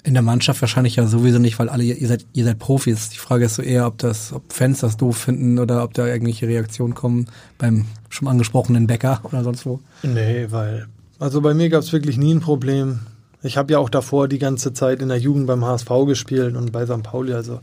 [0.05, 3.09] In der Mannschaft wahrscheinlich ja sowieso nicht, weil alle, ihr seid, ihr seid Profis.
[3.09, 6.05] Die Frage ist so eher, ob das, ob Fans das doof finden oder ob da
[6.05, 9.79] irgendwelche Reaktionen kommen beim schon angesprochenen Bäcker oder sonst wo.
[10.03, 10.87] Nee, weil.
[11.19, 12.99] Also bei mir gab es wirklich nie ein Problem.
[13.43, 16.71] Ich habe ja auch davor die ganze Zeit in der Jugend beim HSV gespielt und
[16.71, 17.03] bei St.
[17.03, 17.33] Pauli.
[17.33, 17.61] Also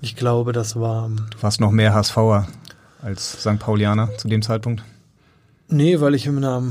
[0.00, 1.08] ich glaube, das war.
[1.08, 2.48] Du warst noch mehr HSVer
[3.02, 3.58] als St.
[3.58, 4.82] Paulianer zu dem Zeitpunkt.
[5.70, 6.62] Nee, weil ich in einer,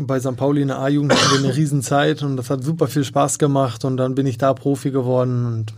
[0.00, 0.36] bei St.
[0.36, 3.96] Pauli in der A-Jugend hatte eine Riesenzeit und das hat super viel Spaß gemacht und
[3.96, 5.74] dann bin ich da Profi geworden und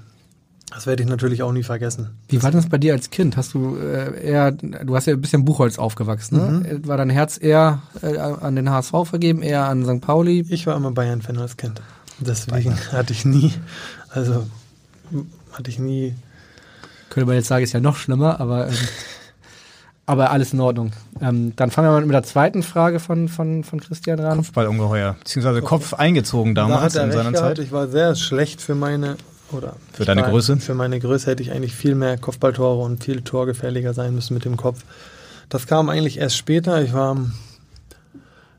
[0.75, 2.11] das werde ich natürlich auch nie vergessen.
[2.29, 3.37] Wie war das bei dir als Kind?
[3.37, 6.79] Hast du äh, eher, du hast ja ein bisschen Buchholz aufgewachsen, ne?
[6.79, 6.87] Mhm.
[6.89, 10.01] War dein Herz eher äh, an den HSV vergeben, eher an St.
[10.01, 10.47] Pauli?
[10.49, 11.83] Ich war immer Bayern-Fan als Kind.
[12.21, 13.53] Deswegen hatte ich nie,
[14.09, 14.47] also
[15.53, 16.15] hatte ich nie
[17.11, 18.75] Könnte man jetzt sagen, ist ja noch schlimmer, aber, ähm,
[20.07, 20.93] aber alles in Ordnung.
[21.21, 24.39] Ähm, dann fangen wir mal mit der zweiten Frage von, von, von Christian ran.
[24.39, 27.35] Kopfballungeheuer, beziehungsweise Kopf eingezogen Da damals er in seiner.
[27.35, 27.59] Zeit.
[27.59, 29.17] Ich war sehr schlecht für meine
[29.53, 30.57] oder Für deine war- Größe?
[30.59, 34.45] Für meine Größe hätte ich eigentlich viel mehr Kopfballtore und viel torgefährlicher sein müssen mit
[34.45, 34.81] dem Kopf.
[35.49, 36.83] Das kam eigentlich erst später.
[36.83, 37.17] Ich war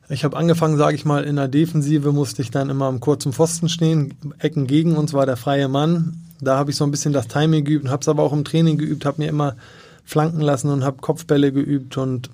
[0.10, 3.34] ich habe angefangen, sage ich mal, in der Defensive musste ich dann immer am kurzen
[3.34, 4.13] Pfosten stehen.
[4.39, 6.21] Ecken gegen uns war der freie Mann.
[6.41, 8.77] Da habe ich so ein bisschen das Timing geübt, habe es aber auch im Training
[8.77, 9.56] geübt, habe mir immer
[10.04, 12.30] flanken lassen und habe Kopfbälle geübt und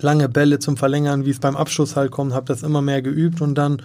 [0.00, 3.40] lange Bälle zum Verlängern, wie es beim Abschuss halt kommt, habe das immer mehr geübt
[3.40, 3.82] und dann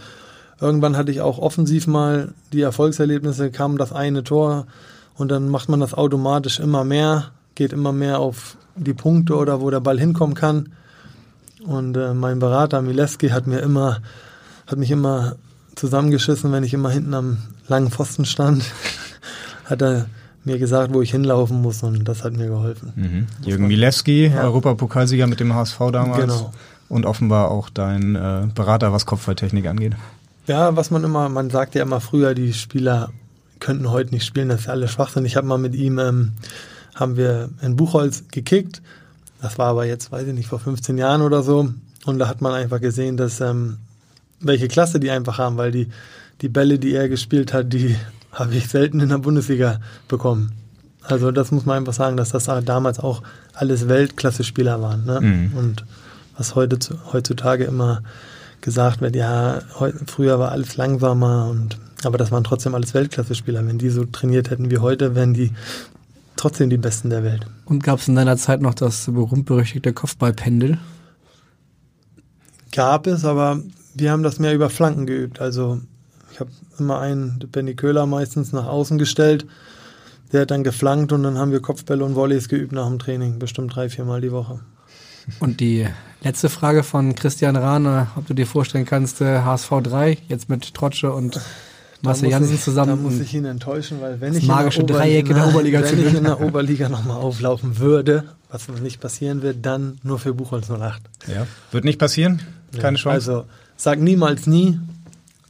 [0.60, 4.67] irgendwann hatte ich auch offensiv mal die Erfolgserlebnisse, kam das eine Tor
[5.15, 9.62] und dann macht man das automatisch immer mehr, geht immer mehr auf die Punkte oder
[9.62, 10.73] wo der Ball hinkommen kann.
[11.65, 14.01] Und äh, mein Berater Mileski hat mir immer,
[14.67, 15.36] hat mich immer
[15.75, 18.63] zusammengeschissen, wenn ich immer hinten am langen Pfosten stand.
[19.65, 20.08] hat er
[20.45, 22.93] mir gesagt, wo ich hinlaufen muss und das hat mir geholfen.
[22.95, 23.27] Mhm.
[23.45, 24.43] Jürgen Milewski, ja.
[24.43, 26.21] Europapokalsieger mit dem HSV damals.
[26.21, 26.53] Genau.
[26.89, 29.93] Und offenbar auch dein äh, Berater, was Kopfballtechnik angeht.
[30.47, 33.12] Ja, was man immer, man sagt ja immer früher, die Spieler
[33.60, 35.25] könnten heute nicht spielen, das ist alle Schwachsinn.
[35.25, 36.34] Ich habe mal mit ihm, ähm,
[36.93, 38.82] haben wir in Buchholz gekickt.
[39.41, 41.69] Das war aber jetzt, weiß ich nicht, vor 15 Jahren oder so.
[42.06, 43.77] Und da hat man einfach gesehen, dass ähm,
[44.41, 45.88] welche Klasse die einfach haben, weil die,
[46.41, 47.95] die Bälle, die er gespielt hat, die
[48.33, 50.51] habe ich selten in der Bundesliga bekommen.
[51.03, 55.05] Also das muss man einfach sagen, dass das damals auch alles Weltklasse-Spieler waren.
[55.05, 55.21] Ne?
[55.21, 55.57] Mhm.
[55.57, 55.85] Und
[56.37, 56.77] was heute
[57.11, 58.01] heutzutage immer
[58.61, 63.65] gesagt wird, ja, heu, früher war alles langsamer und aber das waren trotzdem alles Weltklasse-Spieler.
[63.65, 65.51] Wenn die so trainiert hätten wie heute, wären die
[66.35, 67.45] trotzdem die Besten der Welt.
[67.65, 70.79] Und gab es in deiner Zeit noch das berühmt-berüchtigte Kopfballpendel?
[72.73, 73.61] Gab es, aber
[73.93, 75.39] wir haben das mehr über Flanken geübt.
[75.39, 75.79] Also
[76.33, 79.45] ich habe immer einen, Benny Köhler meistens nach außen gestellt.
[80.31, 83.37] Der hat dann geflankt und dann haben wir Kopfbälle und Volleys geübt nach dem Training,
[83.37, 84.59] bestimmt drei, viermal die Woche.
[85.39, 85.87] Und die
[86.23, 90.73] letzte Frage von Christian Rahner, ob du dir vorstellen kannst, HSV äh, 3, jetzt mit
[90.73, 91.39] Trotsche und
[92.01, 92.89] Marcel Janssen zusammen.
[92.89, 95.83] Da muss ich ihn enttäuschen, weil wenn ich magische in der Dreieck in der Oberliga
[95.83, 100.33] wenn ich in der Oberliga nochmal auflaufen würde, was nicht passieren wird, dann nur für
[100.33, 100.99] Buchholz 08.
[101.27, 102.41] Ja, wird nicht passieren?
[102.77, 103.13] Keine Chance?
[103.13, 103.45] Also
[103.77, 104.79] sag niemals nie,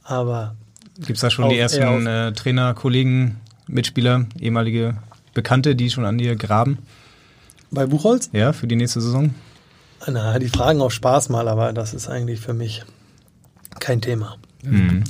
[0.04, 0.54] aber
[0.96, 4.96] Gibt es da schon die ersten äh, Trainer, Kollegen, Mitspieler, ehemalige
[5.32, 6.78] Bekannte, die schon an dir graben?
[7.70, 8.30] Bei Buchholz?
[8.32, 9.34] Ja, für die nächste Saison?
[10.06, 12.84] Na, die fragen auch Spaß mal, aber das ist eigentlich für mich
[13.80, 14.36] kein Thema.
[14.62, 15.04] Mhm.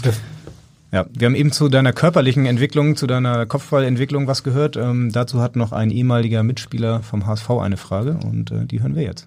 [0.92, 4.76] Ja, wir haben eben zu deiner körperlichen Entwicklung, zu deiner Kopfballentwicklung was gehört.
[4.76, 8.94] Ähm, dazu hat noch ein ehemaliger Mitspieler vom HSV eine Frage und äh, die hören
[8.94, 9.26] wir jetzt.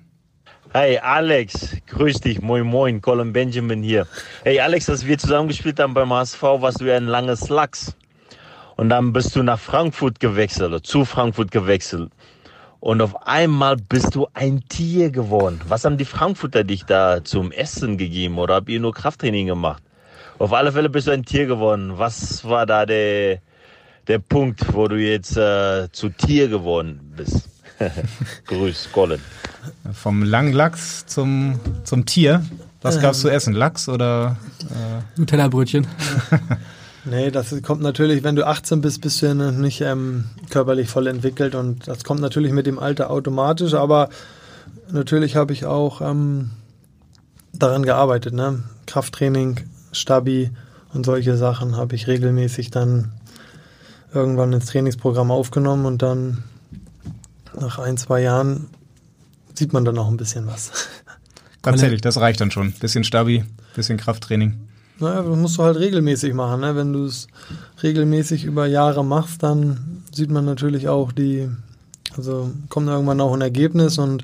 [0.73, 4.05] Hey Alex, grüß dich, moin moin, Colin Benjamin hier.
[4.43, 7.95] Hey Alex, als wir zusammen gespielt haben beim HSV, warst du ja ein langes Lachs.
[8.75, 12.11] Und dann bist du nach Frankfurt gewechselt, oder zu Frankfurt gewechselt.
[12.81, 15.61] Und auf einmal bist du ein Tier geworden.
[15.69, 19.81] Was haben die Frankfurter dich da zum Essen gegeben oder habt ihr nur Krafttraining gemacht?
[20.37, 21.93] Auf alle Fälle bist du ein Tier geworden.
[21.95, 23.39] Was war da der,
[24.07, 27.56] der Punkt, wo du jetzt äh, zu Tier geworden bist?
[28.47, 29.19] Grüß, Colin.
[29.93, 32.43] Vom Langlachs zum, zum Tier.
[32.81, 33.01] Was ähm.
[33.01, 33.53] gab's zu essen?
[33.53, 34.37] Lachs oder?
[34.61, 35.19] Äh?
[35.19, 35.87] Nutella-Brötchen.
[37.05, 40.89] nee, das kommt natürlich, wenn du 18 bist, bist du ja noch nicht ähm, körperlich
[40.89, 44.09] voll entwickelt und das kommt natürlich mit dem Alter automatisch, aber
[44.91, 46.51] natürlich habe ich auch ähm,
[47.53, 48.33] daran gearbeitet.
[48.33, 48.63] Ne?
[48.85, 49.61] Krafttraining,
[49.91, 50.51] Stabi
[50.93, 53.11] und solche Sachen habe ich regelmäßig dann
[54.13, 56.43] irgendwann ins Trainingsprogramm aufgenommen und dann
[57.59, 58.67] nach ein, zwei Jahren
[59.53, 60.71] sieht man dann noch ein bisschen was.
[61.61, 62.71] Tatsächlich, das reicht dann schon.
[62.73, 63.43] Bisschen Stabi,
[63.75, 64.57] bisschen Krafttraining.
[64.99, 66.61] Naja, das musst du halt regelmäßig machen.
[66.61, 66.75] Ne?
[66.75, 67.27] Wenn du es
[67.83, 71.49] regelmäßig über Jahre machst, dann sieht man natürlich auch die,
[72.15, 74.23] also kommt irgendwann auch ein Ergebnis und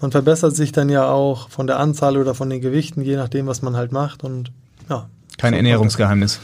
[0.00, 3.46] man verbessert sich dann ja auch von der Anzahl oder von den Gewichten, je nachdem,
[3.46, 4.22] was man halt macht.
[4.22, 4.52] Und
[4.88, 5.08] ja.
[5.38, 6.40] Kein Ernährungsgeheimnis.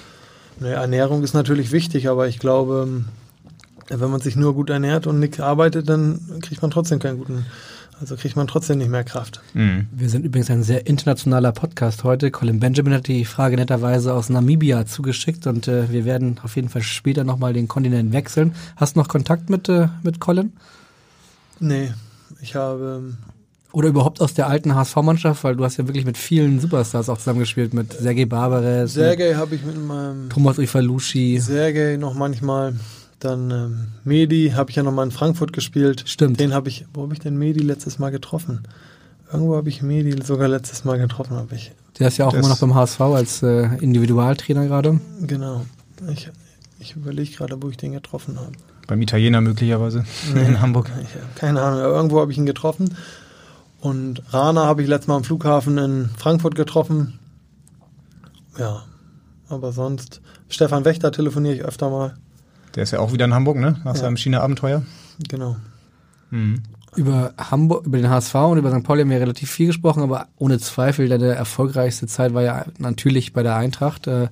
[0.59, 3.05] Nee, Ernährung ist natürlich wichtig, aber ich glaube,
[3.91, 7.47] wenn man sich nur gut ernährt und nichts arbeitet, dann kriegt man trotzdem keinen guten,
[8.01, 9.41] also kriegt man trotzdem nicht mehr Kraft.
[9.55, 9.89] Mhm.
[9.93, 12.31] Wir sind übrigens ein sehr internationaler Podcast heute.
[12.31, 16.69] Colin Benjamin hat die Frage netterweise aus Namibia zugeschickt und äh, wir werden auf jeden
[16.69, 18.55] Fall später nochmal den Kontinent wechseln.
[18.77, 20.53] Hast du noch Kontakt mit, äh, mit Colin?
[21.59, 21.93] Nee,
[22.41, 23.19] ich habe ähm,
[23.73, 27.19] oder überhaupt aus der alten HSV-Mannschaft, weil du hast ja wirklich mit vielen Superstars auch
[27.19, 28.95] zusammengespielt, mit Sergei Barbares.
[28.95, 31.39] Sergei habe ich mit meinem Thomas Ifalushi.
[31.39, 32.75] Sergei noch manchmal.
[33.21, 36.05] Dann ähm, Medi habe ich ja nochmal in Frankfurt gespielt.
[36.07, 36.41] Stimmt.
[36.41, 38.63] Den habe ich, wo habe ich denn Medi letztes Mal getroffen?
[39.31, 41.73] Irgendwo habe ich Medi sogar letztes Mal getroffen, habe ich.
[41.99, 45.01] Der ist ja auch das immer noch beim HSV als äh, Individualtrainer gerade.
[45.21, 45.67] Genau.
[46.11, 46.31] Ich,
[46.79, 48.53] ich überlege gerade, wo ich den getroffen habe.
[48.87, 50.05] Beim Italiener möglicherweise
[50.35, 50.91] nee, in Hamburg.
[51.03, 52.97] Ich, keine Ahnung, irgendwo habe ich ihn getroffen.
[53.81, 57.19] Und Rana habe ich letztes Mal am Flughafen in Frankfurt getroffen.
[58.59, 58.85] Ja,
[59.49, 60.23] aber sonst.
[60.49, 62.15] Stefan Wächter telefoniere ich öfter mal.
[62.75, 63.81] Der ist ja auch wieder in Hamburg, ne?
[63.85, 64.01] Nach ja.
[64.01, 64.83] seinem China-Abenteuer.
[65.29, 65.57] Genau.
[66.31, 66.63] Mhm.
[66.97, 68.83] Über Hamburg, über den HSV und über St.
[68.85, 73.33] Pauli haben wir relativ viel gesprochen, aber ohne Zweifel, deine erfolgreichste Zeit war ja natürlich
[73.33, 74.07] bei der Eintracht.
[74.07, 74.29] Äh,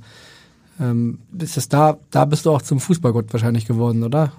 [0.80, 4.32] ähm, ist das da, da bist du auch zum Fußballgott wahrscheinlich geworden, oder?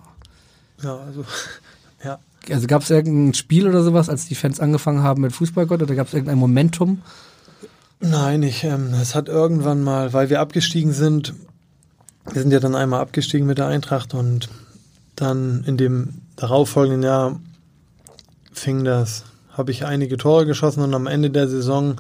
[0.82, 1.26] Ja, also,
[2.04, 2.20] ja.
[2.50, 5.96] Also gab es irgendein Spiel oder sowas, als die Fans angefangen haben mit Fußballgott, oder
[5.96, 7.02] gab es irgendein Momentum?
[8.02, 11.34] Nein, ich, ähm, es hat irgendwann mal, weil wir abgestiegen sind,
[12.32, 14.50] wir sind ja dann einmal abgestiegen mit der Eintracht und
[15.16, 17.40] dann in dem darauffolgenden Jahr
[18.52, 21.96] fing das, habe ich einige Tore geschossen und am Ende der Saison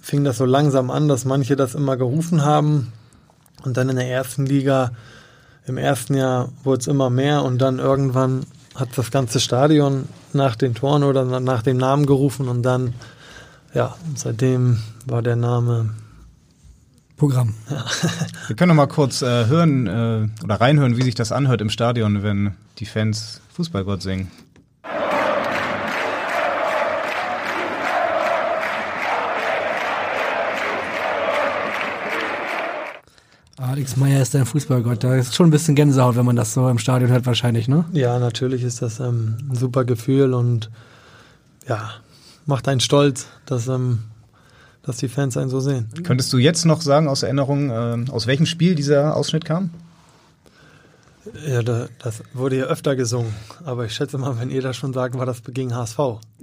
[0.00, 2.92] fing das so langsam an, dass manche das immer gerufen haben.
[3.64, 4.92] Und dann in der ersten Liga
[5.66, 10.56] im ersten Jahr wurde es immer mehr und dann irgendwann hat das ganze Stadion nach
[10.56, 12.94] den Toren oder nach dem Namen gerufen und dann,
[13.74, 15.90] ja, seitdem war der Name
[17.18, 17.54] Programm.
[18.46, 21.68] Wir können noch mal kurz äh, hören äh, oder reinhören, wie sich das anhört im
[21.68, 24.30] Stadion, wenn die Fans Fußballgott singen.
[33.56, 35.02] Alex Meyer ist ein Fußballgott.
[35.04, 37.84] Da ist schon ein bisschen Gänsehaut, wenn man das so im Stadion hört, wahrscheinlich, ne?
[37.92, 40.70] Ja, natürlich ist das ähm, ein super Gefühl und
[41.68, 41.90] ja,
[42.46, 44.04] macht einen stolz, dass, ähm,
[44.88, 45.88] dass die Fans einen so sehen.
[46.02, 49.70] Könntest du jetzt noch sagen aus Erinnerung, äh, aus welchem Spiel dieser Ausschnitt kam?
[51.46, 53.34] Ja, da, das wurde ja öfter gesungen.
[53.64, 55.98] Aber ich schätze mal, wenn ihr das schon sagt, war das gegen HSV.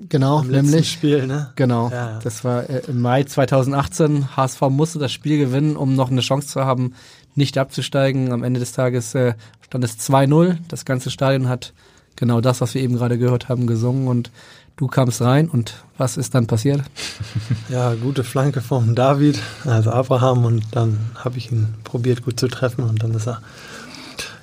[0.10, 0.92] Genau, Im letzten nämlich.
[0.92, 1.52] Spiel, ne?
[1.56, 1.90] Genau.
[1.90, 2.20] Ja, ja.
[2.24, 4.38] Das war äh, im Mai 2018.
[4.38, 6.94] HSV musste das Spiel gewinnen, um noch eine Chance zu haben,
[7.34, 8.32] nicht abzusteigen.
[8.32, 10.58] Am Ende des Tages äh, stand es 2-0.
[10.68, 11.74] Das ganze Stadion hat
[12.16, 14.32] genau das, was wir eben gerade gehört haben, gesungen und
[14.78, 16.82] du kamst rein und was ist dann passiert?
[17.70, 22.48] Ja, gute Flanke vom David, also Abraham, und dann habe ich ihn probiert gut zu
[22.48, 23.42] treffen und dann ist er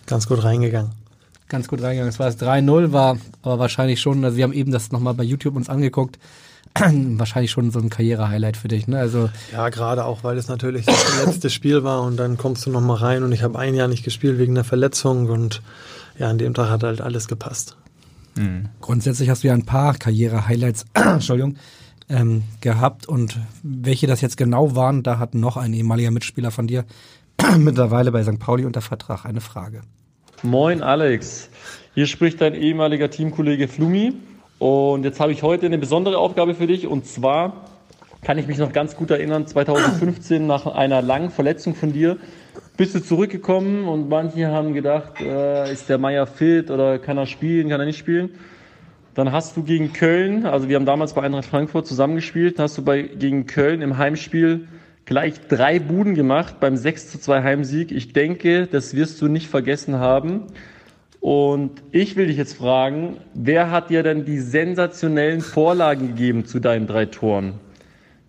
[0.07, 0.91] ganz gut reingegangen.
[1.49, 2.09] Ganz gut reingegangen.
[2.09, 5.23] Es war das 3-0, war aber wahrscheinlich schon, also wir haben eben das nochmal bei
[5.23, 6.19] YouTube uns angeguckt,
[6.79, 8.99] wahrscheinlich schon so ein Karriere-Highlight für dich, ne?
[8.99, 12.71] Also Ja, gerade auch, weil es natürlich das letzte Spiel war und dann kommst du
[12.71, 15.63] nochmal rein und ich habe ein Jahr nicht gespielt wegen der Verletzung und
[16.19, 17.77] ja, an dem Tag hat halt alles gepasst.
[18.81, 21.57] Grundsätzlich hast du ja ein paar Karriere-Highlights, Entschuldigung,
[22.09, 26.67] ähm, gehabt und welche das jetzt genau waren, da hat noch ein ehemaliger Mitspieler von
[26.67, 26.85] dir
[27.59, 28.39] mittlerweile bei St.
[28.39, 29.83] Pauli unter Vertrag eine Frage.
[30.43, 31.49] Moin Alex,
[31.95, 34.15] hier spricht dein ehemaliger Teamkollege Flumi
[34.59, 37.69] und jetzt habe ich heute eine besondere Aufgabe für dich und zwar
[38.23, 42.19] kann ich mich noch ganz gut erinnern, 2015 nach einer langen Verletzung von dir
[42.77, 47.27] bist du zurückgekommen und manche haben gedacht, äh, ist der Meier fit oder kann er
[47.27, 48.31] spielen, kann er nicht spielen.
[49.15, 52.83] Dann hast du gegen Köln, also wir haben damals bei Eintracht Frankfurt zusammengespielt, hast du
[52.83, 54.69] bei, gegen Köln im Heimspiel
[55.05, 57.93] gleich drei Buden gemacht beim 6 zu 2 Heimsieg.
[57.93, 60.47] Ich denke, das wirst du nicht vergessen haben.
[61.21, 66.59] Und ich will dich jetzt fragen, wer hat dir denn die sensationellen Vorlagen gegeben zu
[66.59, 67.55] deinen drei Toren?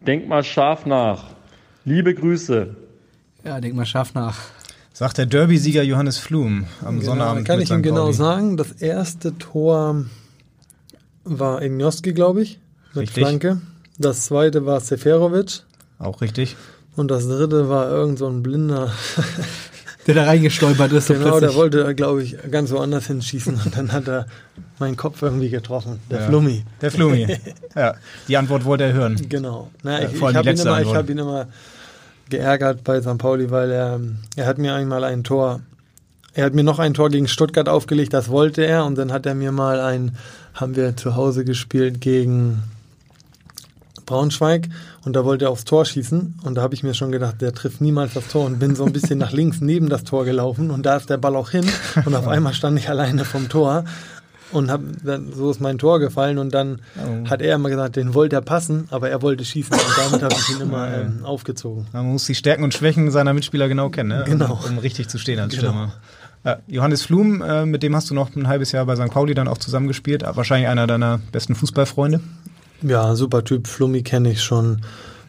[0.05, 1.31] Denk mal scharf nach.
[1.85, 2.75] Liebe Grüße.
[3.45, 4.37] Ja, denk mal scharf nach.
[4.93, 7.47] Sagt der Derby-Sieger Johannes Flum am Genau, Sonnabend.
[7.47, 8.13] kann ich ihm genau Pauli.
[8.13, 8.57] sagen.
[8.57, 10.05] Das erste Tor
[11.23, 12.59] war Ignoski, glaube ich,
[12.93, 13.23] mit Richtig.
[13.23, 13.61] Flanke.
[13.97, 15.61] Das zweite war Seferovic.
[15.99, 16.55] Auch richtig.
[16.95, 18.91] Und das dritte war irgend so ein Blinder.
[20.05, 21.07] Der da reingestolpert ist.
[21.07, 21.55] so genau, der plötzlich.
[21.57, 23.53] wollte, glaube ich, ganz woanders hinschießen.
[23.63, 24.27] Und dann hat er
[24.77, 25.99] meinen Kopf irgendwie getroffen.
[26.11, 26.27] Der Ja.
[26.27, 26.65] Flummi.
[26.81, 27.25] Der Flummi.
[27.75, 27.93] ja,
[28.27, 29.15] die Antwort wollte er hören.
[29.29, 29.71] Genau.
[29.81, 31.47] Na, ich ich habe ihn, immer- ich hab ihn immer
[32.29, 33.17] geärgert bei St.
[33.17, 33.99] Pauli, weil er,
[34.35, 35.61] er hat mir einmal ein Tor,
[36.33, 38.85] er hat mir noch ein Tor gegen Stuttgart aufgelegt, das wollte er.
[38.85, 40.17] Und dann hat er mir mal ein,
[40.53, 42.63] haben wir zu Hause gespielt gegen
[44.05, 44.69] Braunschweig.
[45.05, 46.39] Und da wollte er aufs Tor schießen.
[46.43, 48.45] Und da habe ich mir schon gedacht, der trifft niemals das Tor.
[48.45, 50.71] Und bin so ein bisschen nach links neben das Tor gelaufen.
[50.71, 51.65] Und da ist der Ball auch hin.
[52.05, 53.83] Und auf einmal stand ich alleine vom Tor
[54.53, 57.29] und hab, dann, so ist mein Tor gefallen und dann Oh.
[57.29, 60.33] hat er immer gesagt, den wollte er passen, aber er wollte schießen und damit habe
[60.37, 61.87] ich ihn immer ähm, aufgezogen.
[61.91, 64.23] Man muss die Stärken und Schwächen seiner Mitspieler genau kennen, ne?
[64.25, 64.59] Genau.
[64.65, 65.69] um, um richtig zu stehen als Genau.
[65.71, 65.93] Stürmer.
[66.45, 69.09] Ja, Johannes Flum, äh, mit dem hast du noch ein halbes Jahr bei St.
[69.11, 70.23] Pauli dann auch zusammengespielt.
[70.23, 72.19] Wahrscheinlich einer deiner besten Fußballfreunde.
[72.81, 73.67] Ja, super Typ.
[73.67, 74.81] Flummi kenne ich schon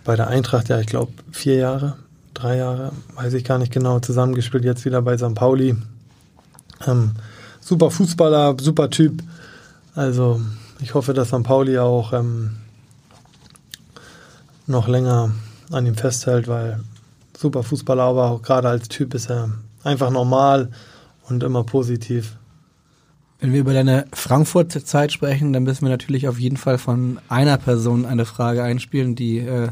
[0.05, 1.97] bei der Eintracht, ja, ich glaube vier Jahre,
[2.35, 5.35] drei Jahre, weiß ich gar nicht genau, zusammengespielt, jetzt wieder bei St.
[5.37, 5.77] Pauli.
[6.87, 7.13] Ähm,
[7.65, 9.23] super Fußballer, super Typ.
[9.95, 10.41] Also
[10.81, 11.43] ich hoffe, dass St.
[11.43, 12.57] Pauli auch ähm,
[14.67, 15.33] noch länger
[15.71, 16.81] an ihm festhält, weil
[17.37, 19.51] super Fußballer, aber auch gerade als Typ ist er
[19.83, 20.71] einfach normal
[21.29, 22.37] und immer positiv.
[23.41, 27.59] Wenn wir über deine Frankfurt-Zeit sprechen, dann müssen wir natürlich auf jeden Fall von einer
[27.59, 29.69] Person eine Frage einspielen, die äh,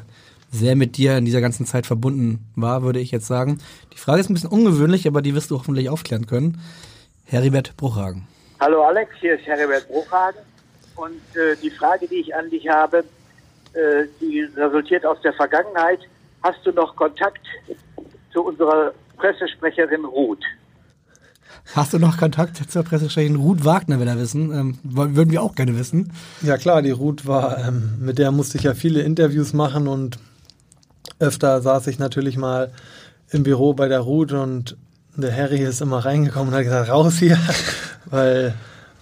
[0.50, 3.58] sehr mit dir in dieser ganzen Zeit verbunden war, würde ich jetzt sagen.
[3.94, 6.58] Die Frage ist ein bisschen ungewöhnlich, aber die wirst du hoffentlich aufklären können.
[7.32, 8.28] Heribert Bruchhagen.
[8.60, 10.42] Hallo Alex, hier ist Herbert Bruchhagen.
[10.96, 12.98] Und äh, die Frage, die ich an dich habe,
[13.72, 16.00] äh, die resultiert aus der Vergangenheit.
[16.42, 17.40] Hast du noch Kontakt
[18.34, 20.44] zu unserer Pressesprecherin Ruth?
[21.74, 24.52] Hast du noch Kontakt zur Pressesprecherin Ruth Wagner, will er wissen?
[24.52, 26.12] Ähm, würden wir auch gerne wissen.
[26.42, 30.18] Ja klar, die Ruth war, ähm, mit der musste ich ja viele Interviews machen und
[31.18, 32.72] öfter saß ich natürlich mal
[33.30, 34.76] im Büro bei der Ruth und
[35.16, 37.38] der Harry ist immer reingekommen und hat gesagt, raus hier,
[38.06, 38.54] weil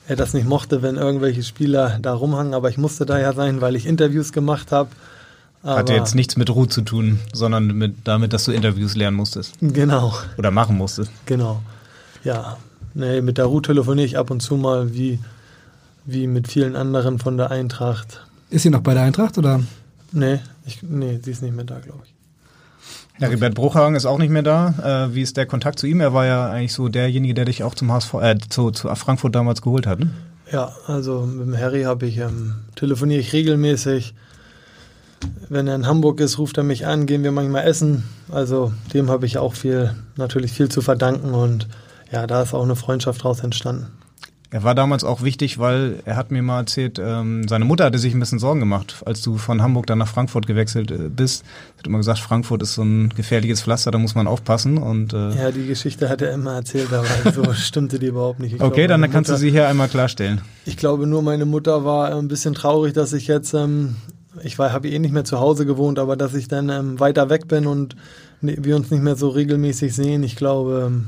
[0.08, 3.60] er das nicht mochte, wenn irgendwelche Spieler da rumhangen, aber ich musste da ja sein,
[3.60, 4.90] weil ich Interviews gemacht habe.
[5.62, 9.54] Hatte jetzt nichts mit Ruhe zu tun, sondern mit, damit, dass du Interviews lernen musstest.
[9.60, 11.12] Genau, Oder machen musstest.
[11.26, 11.62] genau.
[12.24, 12.56] Ja,
[12.94, 15.18] nee, mit der Ruth telefoniere ich ab und zu mal, wie,
[16.06, 18.26] wie mit vielen anderen von der Eintracht.
[18.48, 19.60] Ist sie noch bei der Eintracht oder?
[20.12, 22.14] Nee, ich, nee sie ist nicht mehr da, glaube ich.
[23.20, 25.08] Heribert Bruchhagen ist auch nicht mehr da.
[25.08, 26.00] Äh, wie ist der Kontakt zu ihm?
[26.00, 29.34] Er war ja eigentlich so derjenige, der dich auch zum HSV, äh, zu, zu Frankfurt
[29.34, 30.00] damals geholt hat.
[30.00, 30.10] Ne?
[30.50, 34.14] Ja, also mit dem Harry habe ich ähm, telefoniere ich regelmäßig.
[35.50, 38.04] Wenn er in Hamburg ist, ruft er mich an, gehen wir manchmal essen.
[38.30, 41.68] Also dem habe ich auch viel, natürlich viel zu verdanken und
[42.10, 43.88] ja, da ist auch eine Freundschaft draus entstanden.
[44.52, 47.98] Er war damals auch wichtig, weil er hat mir mal erzählt, ähm, seine Mutter hatte
[47.98, 51.44] sich ein bisschen Sorgen gemacht, als du von Hamburg dann nach Frankfurt gewechselt äh, bist.
[51.76, 54.78] Er hat immer gesagt, Frankfurt ist so ein gefährliches Pflaster, da muss man aufpassen.
[54.78, 58.54] Und, äh ja, die Geschichte hat er immer erzählt, aber so stimmte die überhaupt nicht.
[58.54, 60.40] Ich okay, glaube, dann kannst Mutter, du sie hier einmal klarstellen.
[60.66, 63.94] Ich glaube nur, meine Mutter war ein bisschen traurig, dass ich jetzt, ähm,
[64.42, 67.46] ich habe eh nicht mehr zu Hause gewohnt, aber dass ich dann ähm, weiter weg
[67.46, 67.94] bin und
[68.40, 70.24] wir uns nicht mehr so regelmäßig sehen.
[70.24, 71.06] Ich glaube, ähm,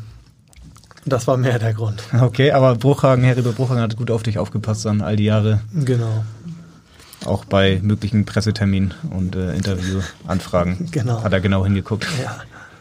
[1.04, 2.02] das war mehr der Grund.
[2.18, 5.60] Okay, aber Bruchhagen, Heribert Bruchhagen hat gut auf dich aufgepasst dann all die Jahre.
[5.72, 6.24] Genau.
[7.24, 11.22] Auch bei möglichen Presseterminen und äh, Interviewanfragen genau.
[11.22, 12.06] hat er genau hingeguckt.
[12.22, 12.36] Ja.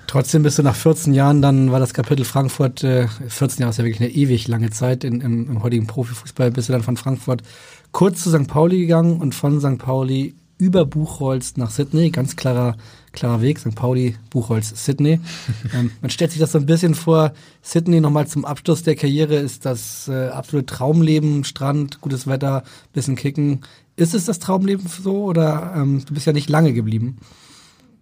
[0.07, 3.77] Trotzdem bist du nach 14 Jahren, dann war das Kapitel Frankfurt, äh, 14 Jahre ist
[3.77, 6.97] ja wirklich eine ewig lange Zeit in, im, im heutigen Profifußball, bist du dann von
[6.97, 7.43] Frankfurt
[7.91, 8.47] kurz zu St.
[8.47, 9.77] Pauli gegangen und von St.
[9.77, 12.77] Pauli über Buchholz nach Sydney, ganz klarer
[13.13, 13.75] klarer Weg, St.
[13.75, 15.19] Pauli, Buchholz, Sydney.
[15.73, 17.33] ähm, man stellt sich das so ein bisschen vor,
[17.63, 23.15] Sydney nochmal zum Abschluss der Karriere ist das äh, absolute Traumleben, Strand, gutes Wetter, bisschen
[23.15, 23.61] kicken.
[23.95, 27.17] Ist es das Traumleben so oder ähm, du bist ja nicht lange geblieben?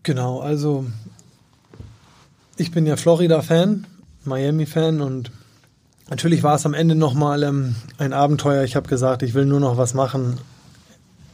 [0.03, 0.85] Genau, also
[2.57, 3.87] ich bin ja Florida-Fan,
[4.25, 5.31] Miami-Fan und
[6.09, 8.65] natürlich war es am Ende nochmal ähm, ein Abenteuer.
[8.65, 10.37] Ich habe gesagt, ich will nur noch was machen.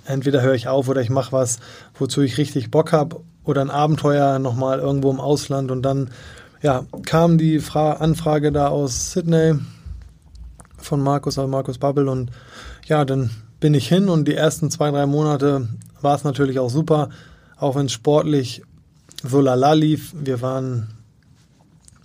[0.05, 1.59] Entweder höre ich auf oder ich mache was,
[1.97, 5.71] wozu ich richtig Bock habe oder ein Abenteuer nochmal irgendwo im Ausland.
[5.71, 6.09] Und dann
[6.61, 9.55] ja, kam die Fra Anfrage da aus Sydney
[10.77, 12.07] von Markus, also Markus Babbel.
[12.07, 12.31] Und
[12.85, 13.29] ja, dann
[13.59, 15.67] bin ich hin und die ersten zwei, drei Monate
[16.01, 17.09] war es natürlich auch super,
[17.57, 18.61] auch wenn es sportlich
[19.23, 20.13] so lala lief.
[20.15, 20.89] Wir waren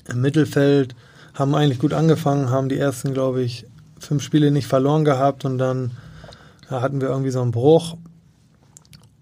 [0.08, 0.94] im Mittelfeld,
[1.34, 3.66] haben eigentlich gut angefangen, haben die ersten, glaube ich,
[3.98, 5.92] fünf Spiele nicht verloren gehabt und dann
[6.70, 7.96] ja, hatten wir irgendwie so einen Bruch.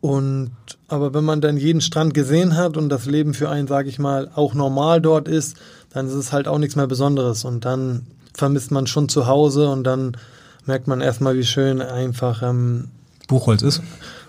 [0.01, 0.53] Und
[0.87, 3.99] aber wenn man dann jeden Strand gesehen hat und das Leben für einen, sage ich
[3.99, 5.57] mal, auch normal dort ist,
[5.91, 7.45] dann ist es halt auch nichts mehr Besonderes.
[7.45, 10.17] Und dann vermisst man schon zu Hause und dann
[10.65, 12.89] merkt man erstmal, wie schön einfach ähm,
[13.27, 13.83] Buchholz ist.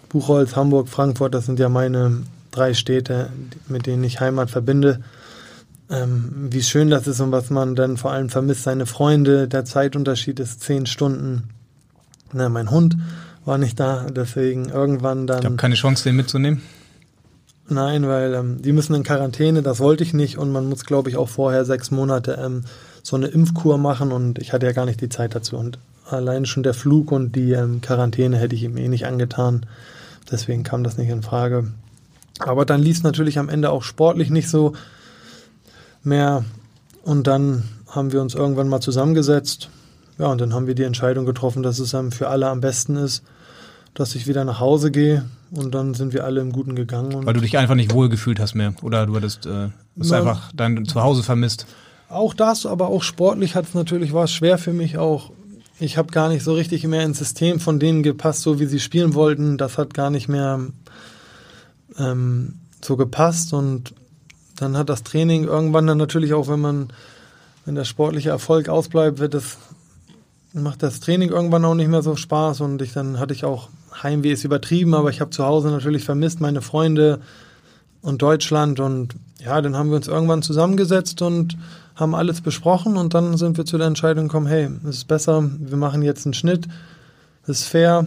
[0.10, 3.30] Buchholz, Hamburg, Frankfurt, das sind ja meine drei Städte,
[3.68, 5.02] mit denen ich Heimat verbinde.
[5.92, 9.66] Ähm, wie schön das ist und was man dann vor allem vermisst, seine Freunde, der
[9.66, 11.50] Zeitunterschied ist zehn Stunden.
[12.34, 12.98] Na, mein Hund
[13.46, 15.40] war nicht da, deswegen irgendwann dann.
[15.40, 16.62] Ich habe keine Chance, den mitzunehmen.
[17.70, 21.10] Nein, weil ähm, die müssen in Quarantäne, das wollte ich nicht und man muss, glaube
[21.10, 22.64] ich, auch vorher sechs Monate ähm,
[23.04, 26.46] so eine Impfkur machen und ich hatte ja gar nicht die Zeit dazu und allein
[26.48, 29.68] schon der Flug und die ähm, Quarantäne hätte ich ihm eh nicht angetan,
[30.32, 31.72] deswegen kam das nicht in Frage.
[32.40, 34.74] Aber dann lief es natürlich am Ende auch sportlich nicht so
[36.04, 36.44] mehr
[37.04, 39.70] und dann haben wir uns irgendwann mal zusammengesetzt,
[40.20, 42.96] ja und dann haben wir die Entscheidung getroffen, dass es ähm, für alle am besten
[42.96, 43.24] ist,
[43.96, 47.26] dass ich wieder nach Hause gehe und dann sind wir alle im Guten gegangen.
[47.26, 50.52] Weil du dich einfach nicht wohl gefühlt hast mehr oder du hattest äh, hast einfach
[50.54, 51.66] dein Zuhause vermisst.
[52.10, 55.32] Auch das, aber auch sportlich hat es natürlich war es schwer für mich auch.
[55.80, 58.80] Ich habe gar nicht so richtig mehr ins System von denen gepasst, so wie sie
[58.80, 59.58] spielen wollten.
[59.58, 60.60] Das hat gar nicht mehr
[61.98, 63.94] ähm, so gepasst und
[64.58, 66.90] dann hat das Training irgendwann dann natürlich auch, wenn man,
[67.66, 69.58] wenn der sportliche Erfolg ausbleibt, wird das
[70.54, 73.70] macht das Training irgendwann auch nicht mehr so Spaß und ich dann hatte ich auch
[74.02, 77.20] Heimweh ist übertrieben, aber ich habe zu Hause natürlich vermisst meine Freunde
[78.02, 81.58] und Deutschland und ja, dann haben wir uns irgendwann zusammengesetzt und
[81.96, 85.44] haben alles besprochen und dann sind wir zu der Entscheidung gekommen, hey, es ist besser,
[85.60, 86.68] wir machen jetzt einen Schnitt,
[87.44, 88.06] es ist fair,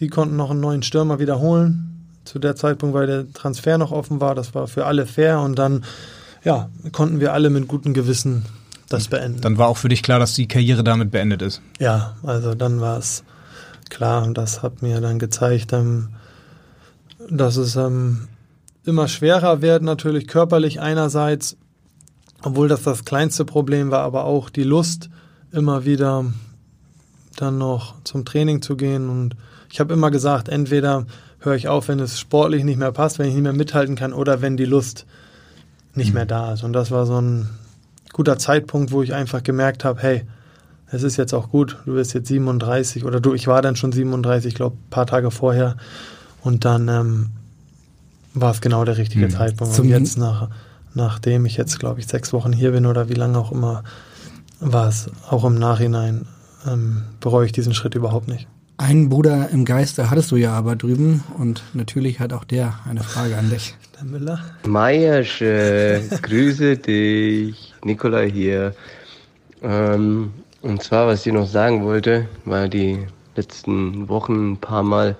[0.00, 4.20] die konnten noch einen neuen Stürmer wiederholen, zu der Zeitpunkt, weil der Transfer noch offen
[4.20, 5.84] war, das war für alle fair und dann
[6.42, 8.44] ja, konnten wir alle mit gutem Gewissen
[8.94, 9.40] das beenden.
[9.40, 11.60] Dann war auch für dich klar, dass die Karriere damit beendet ist.
[11.78, 13.24] Ja, also dann war es
[13.90, 16.08] klar und das hat mir dann gezeigt, ähm,
[17.30, 18.28] dass es ähm,
[18.84, 21.56] immer schwerer wird, natürlich körperlich einerseits,
[22.42, 25.08] obwohl das das kleinste Problem war, aber auch die Lust,
[25.52, 26.24] immer wieder
[27.36, 29.08] dann noch zum Training zu gehen.
[29.08, 29.36] Und
[29.70, 31.06] ich habe immer gesagt, entweder
[31.38, 34.12] höre ich auf, wenn es sportlich nicht mehr passt, wenn ich nicht mehr mithalten kann,
[34.12, 35.06] oder wenn die Lust
[35.94, 36.14] nicht mhm.
[36.14, 36.64] mehr da ist.
[36.64, 37.48] Und das war so ein
[38.14, 40.22] guter Zeitpunkt, wo ich einfach gemerkt habe, hey,
[40.90, 43.92] es ist jetzt auch gut, du bist jetzt 37 oder du, ich war dann schon
[43.92, 45.76] 37, ich glaube, ein paar Tage vorher.
[46.40, 47.30] Und dann ähm,
[48.32, 49.30] war es genau der richtige mhm.
[49.30, 49.78] Zeitpunkt.
[49.78, 50.48] Und jetzt, nach,
[50.94, 53.82] nachdem ich jetzt, glaube ich, sechs Wochen hier bin oder wie lange auch immer,
[54.60, 56.26] war es auch im Nachhinein,
[56.66, 58.46] ähm, bereue ich diesen Schritt überhaupt nicht.
[58.76, 63.02] Einen Bruder im Geiste hattest du ja aber drüben und natürlich hat auch der eine
[63.02, 63.74] Frage an dich.
[63.96, 64.40] Der Müller?
[64.66, 67.73] Meiersche, grüße dich.
[67.84, 68.74] Nikolai hier.
[69.62, 70.32] Ähm,
[70.62, 72.98] und zwar, was ich noch sagen wollte, war die
[73.36, 75.16] letzten Wochen ein paar Mal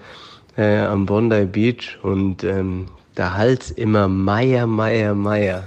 [0.56, 2.86] äh, am Bondi Beach und ähm,
[3.16, 5.64] der Hals immer Meier, Meier, Meier.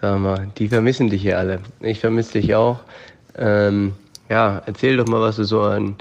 [0.00, 1.60] Sag mal, die vermissen dich hier alle.
[1.80, 2.80] Ich vermisse dich auch.
[3.36, 3.92] Ähm,
[4.28, 5.96] ja, erzähl doch mal, was du so an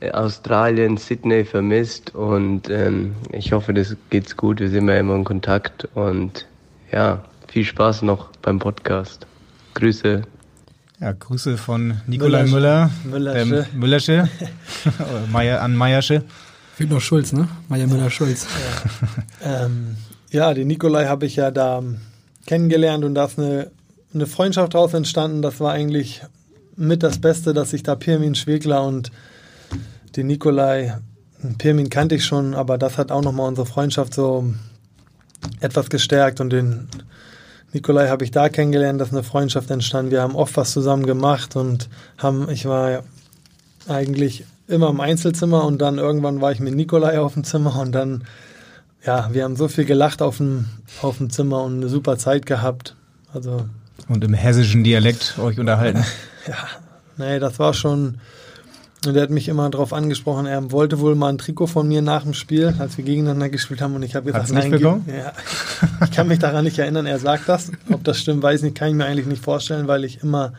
[0.00, 4.60] äh, Australien, Sydney vermisst und ähm, ich hoffe, das geht's gut.
[4.60, 6.46] Wir sind ja immer in Kontakt und
[6.92, 9.26] ja, viel Spaß noch beim Podcast.
[9.76, 10.22] Grüße.
[11.00, 13.66] Ja, Grüße von Nikolai Müller, Müllersche.
[13.70, 14.28] ähm, Müllersche,
[15.30, 16.24] Meier, an Meiersche.
[16.74, 17.46] Fehlt noch Schulz, ne?
[17.68, 18.46] Meier Müller-Schulz.
[19.44, 19.96] Ähm,
[20.30, 21.82] ja, den Nikolai habe ich ja da
[22.46, 23.70] kennengelernt und da ist eine,
[24.12, 25.42] eine Freundschaft daraus entstanden.
[25.42, 26.22] Das war eigentlich
[26.74, 29.12] mit das Beste, dass ich da Pirmin Schwegler und
[30.16, 30.96] den Nikolai,
[31.58, 34.52] Pirmin kannte ich schon, aber das hat auch nochmal unsere Freundschaft so
[35.60, 36.88] etwas gestärkt und den
[37.72, 40.10] Nikolai habe ich da kennengelernt, dass eine Freundschaft entstand.
[40.10, 41.88] Wir haben oft was zusammen gemacht und
[42.18, 43.02] haben, ich war
[43.88, 47.92] eigentlich immer im Einzelzimmer und dann irgendwann war ich mit Nikolai auf dem Zimmer und
[47.92, 48.24] dann,
[49.04, 50.66] ja, wir haben so viel gelacht auf dem,
[51.02, 52.96] auf dem Zimmer und eine super Zeit gehabt.
[53.32, 53.68] Also.
[54.08, 56.04] Und im hessischen Dialekt euch unterhalten.
[56.48, 56.68] Ja,
[57.16, 58.18] nee, das war schon.
[59.06, 62.02] Und er hat mich immer darauf angesprochen, er wollte wohl mal ein Trikot von mir
[62.02, 63.94] nach dem Spiel, als wir gegeneinander gespielt haben.
[63.94, 64.72] Und ich habe gesagt, nein,
[65.06, 65.32] ja.
[66.04, 67.70] ich kann mich daran nicht erinnern, er sagt das.
[67.90, 70.52] Ob das stimmt, weiß ich nicht, kann ich mir eigentlich nicht vorstellen, weil ich immer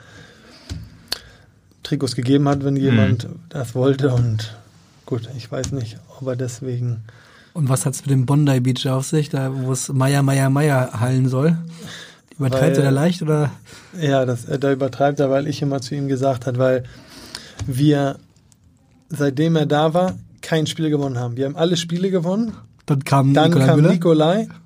[1.83, 4.13] Trikots gegeben hat, wenn jemand das wollte.
[4.13, 4.55] Und
[5.05, 7.03] gut, ich weiß nicht, ob er deswegen.
[7.53, 10.99] Und was hat's mit dem Bondi Beach auf sich, da wo es Meier, Meier, Meier
[10.99, 11.57] hallen soll?
[12.37, 13.51] Übertreibt Weil- er da leicht oder?
[13.99, 16.83] Ja, das, äh, da übertreibt er, weil ich immer zu ihm gesagt hat, weil
[17.65, 18.17] wir,
[19.09, 21.37] seitdem er da war, kein Spiel gewonnen haben.
[21.37, 22.53] Wir haben alle Spiele gewonnen.
[22.85, 23.81] Dann kam Dann Nikolai kam.
[23.81, 24.47] Nikolai.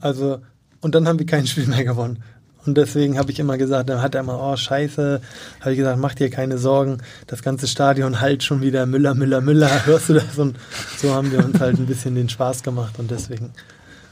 [0.00, 0.38] Also,
[0.80, 2.22] und dann haben wir kein Spiel mehr gewonnen.
[2.64, 5.20] Und deswegen habe ich immer gesagt, dann hat er immer, oh Scheiße,
[5.60, 9.40] habe ich gesagt, mach dir keine Sorgen, das ganze Stadion halt schon wieder Müller, Müller,
[9.40, 10.38] Müller, hörst du das?
[10.38, 10.56] Und
[10.98, 13.50] so haben wir uns halt ein bisschen den Spaß gemacht und deswegen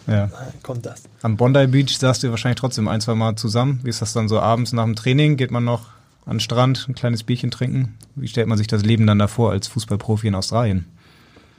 [0.06, 0.28] Ja.
[0.62, 1.02] kommt das.
[1.22, 3.80] Am Bondi Beach saßt ihr wahrscheinlich trotzdem ein, zwei Mal zusammen.
[3.84, 5.36] Wie ist das dann so abends nach dem Training?
[5.36, 5.86] Geht man noch
[6.28, 7.94] an den Strand, ein kleines Bierchen trinken?
[8.14, 10.84] Wie stellt man sich das Leben dann davor als Fußballprofi in Australien?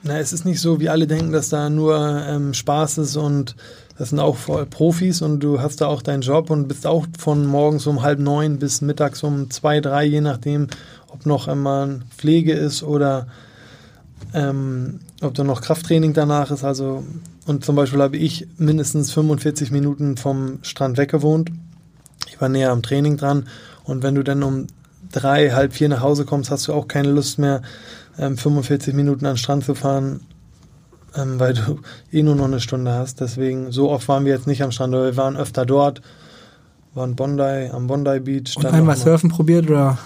[0.03, 3.55] Na, es ist nicht so, wie alle denken, dass da nur ähm, Spaß ist und
[3.97, 7.07] das sind auch voll Profis und du hast da auch deinen Job und bist auch
[7.17, 10.67] von morgens um halb neun bis mittags um zwei, drei, je nachdem,
[11.09, 13.28] ob noch einmal Pflege ist oder
[14.34, 16.63] ähm, ob da noch Krafttraining danach ist.
[16.63, 17.03] Also,
[17.45, 21.51] und zum Beispiel habe ich mindestens 45 Minuten vom Strand weg gewohnt.
[22.30, 23.47] Ich war näher am Training dran
[23.89, 24.67] und wenn du dann um
[25.11, 27.61] drei, halb vier nach Hause kommst, hast du auch keine Lust mehr,
[28.17, 30.21] ähm, 45 Minuten an den Strand zu fahren,
[31.15, 31.79] ähm, weil du
[32.11, 33.21] eh nur noch eine Stunde hast.
[33.21, 36.01] Deswegen, so oft waren wir jetzt nicht am Strand, aber wir waren öfter dort,
[36.93, 38.55] waren Bondi, am Bondi Beach.
[38.57, 39.97] Und einmal surfen probiert oder?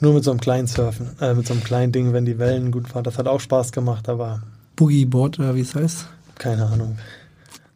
[0.00, 2.70] Nur mit so einem kleinen Surfen, äh, mit so einem kleinen Ding, wenn die Wellen
[2.70, 3.04] gut waren.
[3.04, 4.42] Das hat auch Spaß gemacht, aber
[4.76, 6.06] Boogie Board oder wie es heißt?
[6.40, 6.98] keine Ahnung.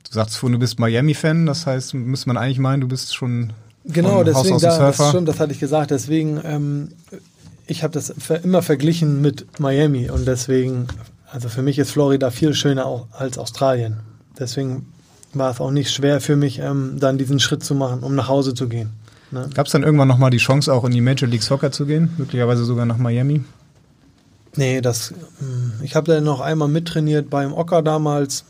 [0.08, 3.52] Du sagst vorhin, du bist Miami-Fan, das heißt, müsste man eigentlich meinen, du bist schon
[3.85, 5.91] Genau, deswegen, da, das stimmt, das hatte ich gesagt.
[5.91, 6.89] Deswegen, ähm,
[7.66, 8.11] ich habe das
[8.43, 10.87] immer verglichen mit Miami und deswegen,
[11.30, 14.01] also für mich ist Florida viel schöner als Australien.
[14.39, 14.87] Deswegen
[15.35, 18.28] war es auch nicht schwer für mich, ähm, dann diesen Schritt zu machen, um nach
[18.28, 18.91] Hause zu gehen.
[19.30, 19.49] Ne?
[19.53, 22.11] Gab es dann irgendwann nochmal die Chance, auch in die Major League Soccer zu gehen?
[22.16, 23.43] Möglicherweise sogar nach Miami?
[24.57, 28.45] Nee, das, mh, ich habe dann noch einmal mittrainiert beim Ocker damals.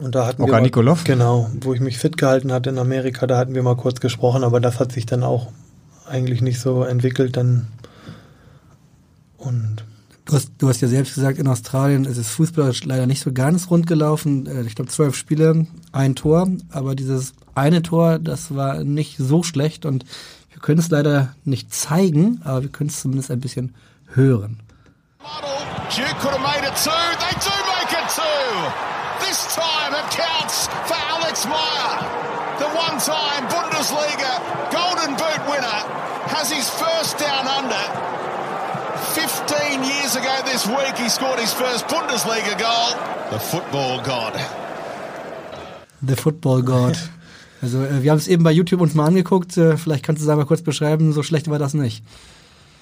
[0.00, 1.04] Und da hatten Ocker wir mal- Nikolov?
[1.04, 4.44] Genau, wo ich mich fit gehalten hatte in Amerika, da hatten wir mal kurz gesprochen,
[4.44, 5.48] aber das hat sich dann auch
[6.08, 7.36] eigentlich nicht so entwickelt.
[7.36, 7.68] Dann
[9.36, 9.84] und
[10.26, 13.32] Du hast, du hast ja selbst gesagt, in Australien ist es fußballerisch leider nicht so
[13.32, 14.46] ganz rund gelaufen.
[14.46, 16.46] Äh, Ich glaube, zwölf Spiele, ein Tor.
[16.70, 19.86] Aber dieses eine Tor, das war nicht so schlecht.
[19.86, 20.04] Und
[20.52, 23.74] wir können es leider nicht zeigen, aber wir können es zumindest ein bisschen
[24.14, 24.60] hören.
[25.88, 26.90] Duke could have made it two.
[27.18, 29.26] They do make it two.
[29.26, 29.64] This time
[31.40, 31.96] Alex Meyer.
[32.58, 34.32] The one-time Bundesliga
[34.70, 35.80] Golden Boot winner
[36.28, 37.84] has his first down under.
[39.14, 42.92] 15 years ago this week he scored his first Bundesliga goal.
[43.30, 44.34] The football god.
[46.02, 46.96] The Football God.
[47.62, 49.58] Also äh, wir haben es eben bei YouTube uns mal angeguckt.
[49.58, 51.12] Äh, Vielleicht kannst du es einmal kurz beschreiben.
[51.12, 52.02] So schlecht war das nicht.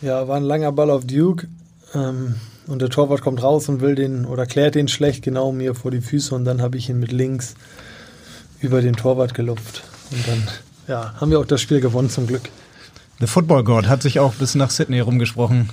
[0.03, 1.49] ja, war ein langer Ball auf Duke.
[1.95, 2.37] Ähm,
[2.69, 5.91] und der Torwart kommt raus und will den oder klärt den schlecht genau mir vor
[5.91, 7.57] die Füße und dann habe ich ihn mit links
[8.61, 9.85] über den Torwart gelupft.
[10.11, 10.43] Und dann
[10.87, 12.43] ja, haben wir auch das Spiel gewonnen zum Glück.
[13.21, 15.71] The Football God hat sich auch bis nach Sydney rumgesprochen.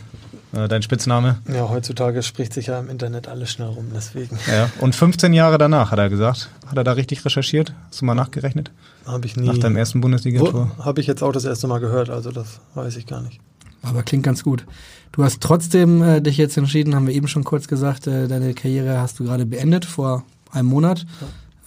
[0.54, 1.40] Äh, dein Spitzname.
[1.52, 4.38] Ja, heutzutage spricht sich ja im Internet alles schnell rum, deswegen.
[4.48, 4.70] Ja.
[4.80, 6.50] Und 15 Jahre danach hat er gesagt.
[6.66, 7.74] Hat er da richtig recherchiert?
[7.90, 8.72] Hast du mal nachgerechnet?
[9.06, 9.46] Habe ich nie.
[9.46, 10.72] Nach deinem ersten Bundesliga-Tor?
[10.80, 13.40] Habe ich jetzt auch das erste Mal gehört, also das weiß ich gar nicht.
[13.82, 14.66] Aber klingt ganz gut.
[15.12, 18.54] Du hast trotzdem äh, dich jetzt entschieden, haben wir eben schon kurz gesagt, äh, deine
[18.54, 21.06] Karriere hast du gerade beendet vor einem Monat.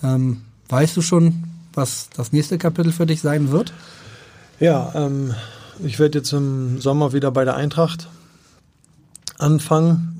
[0.02, 1.44] Ähm, weißt du schon,
[1.74, 3.72] was das nächste Kapitel für dich sein wird?
[4.60, 5.34] Ja, ähm,
[5.84, 8.08] ich werde jetzt im Sommer wieder bei der Eintracht
[9.38, 10.14] anfangen.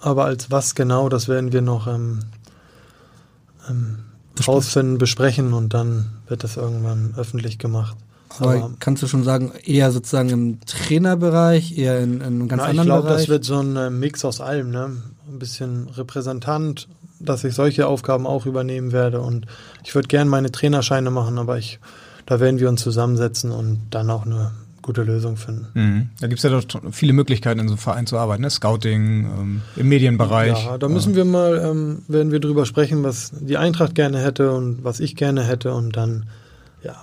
[0.00, 2.20] Aber als was genau, das werden wir noch ähm,
[3.68, 3.98] ähm,
[4.46, 7.96] rausfinden, besprechen und dann wird das irgendwann öffentlich gemacht.
[8.38, 12.62] Aber, Aber kannst du schon sagen, eher sozusagen im Trainerbereich, eher in, in einem ganz
[12.62, 13.20] na, anderen ich glaube, Bereich?
[13.22, 14.96] das wird so ein äh, Mix aus allem, ne?
[15.28, 16.88] Ein bisschen Repräsentant,
[17.20, 19.20] dass ich solche Aufgaben auch übernehmen werde.
[19.20, 19.46] Und
[19.84, 21.80] ich würde gerne meine Trainerscheine machen, aber ich,
[22.26, 24.52] da werden wir uns zusammensetzen und dann auch eine
[24.84, 25.66] gute Lösung finden.
[25.74, 26.08] Mhm.
[26.20, 28.42] Da gibt es ja doch viele Möglichkeiten, in so einem Verein zu arbeiten.
[28.42, 28.50] Ne?
[28.50, 30.64] Scouting, ähm, im Medienbereich.
[30.66, 34.52] Ja, da müssen wir mal, ähm, werden wir drüber sprechen, was die Eintracht gerne hätte
[34.52, 36.26] und was ich gerne hätte und dann,
[36.82, 36.94] ja.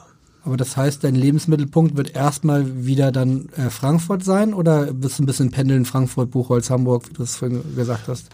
[0.43, 5.23] Aber das heißt, dein Lebensmittelpunkt wird erstmal wieder dann äh, Frankfurt sein oder wirst du
[5.23, 8.29] ein bisschen pendeln, Frankfurt, Buchholz, Hamburg, wie du es vorhin gesagt hast?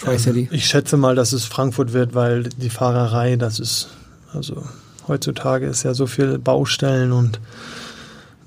[0.00, 0.40] Tri-City?
[0.40, 3.88] Ähm, ich schätze mal, dass es Frankfurt wird, weil die Fahrerei, das ist,
[4.32, 4.64] also
[5.06, 7.40] heutzutage ist ja so viel Baustellen und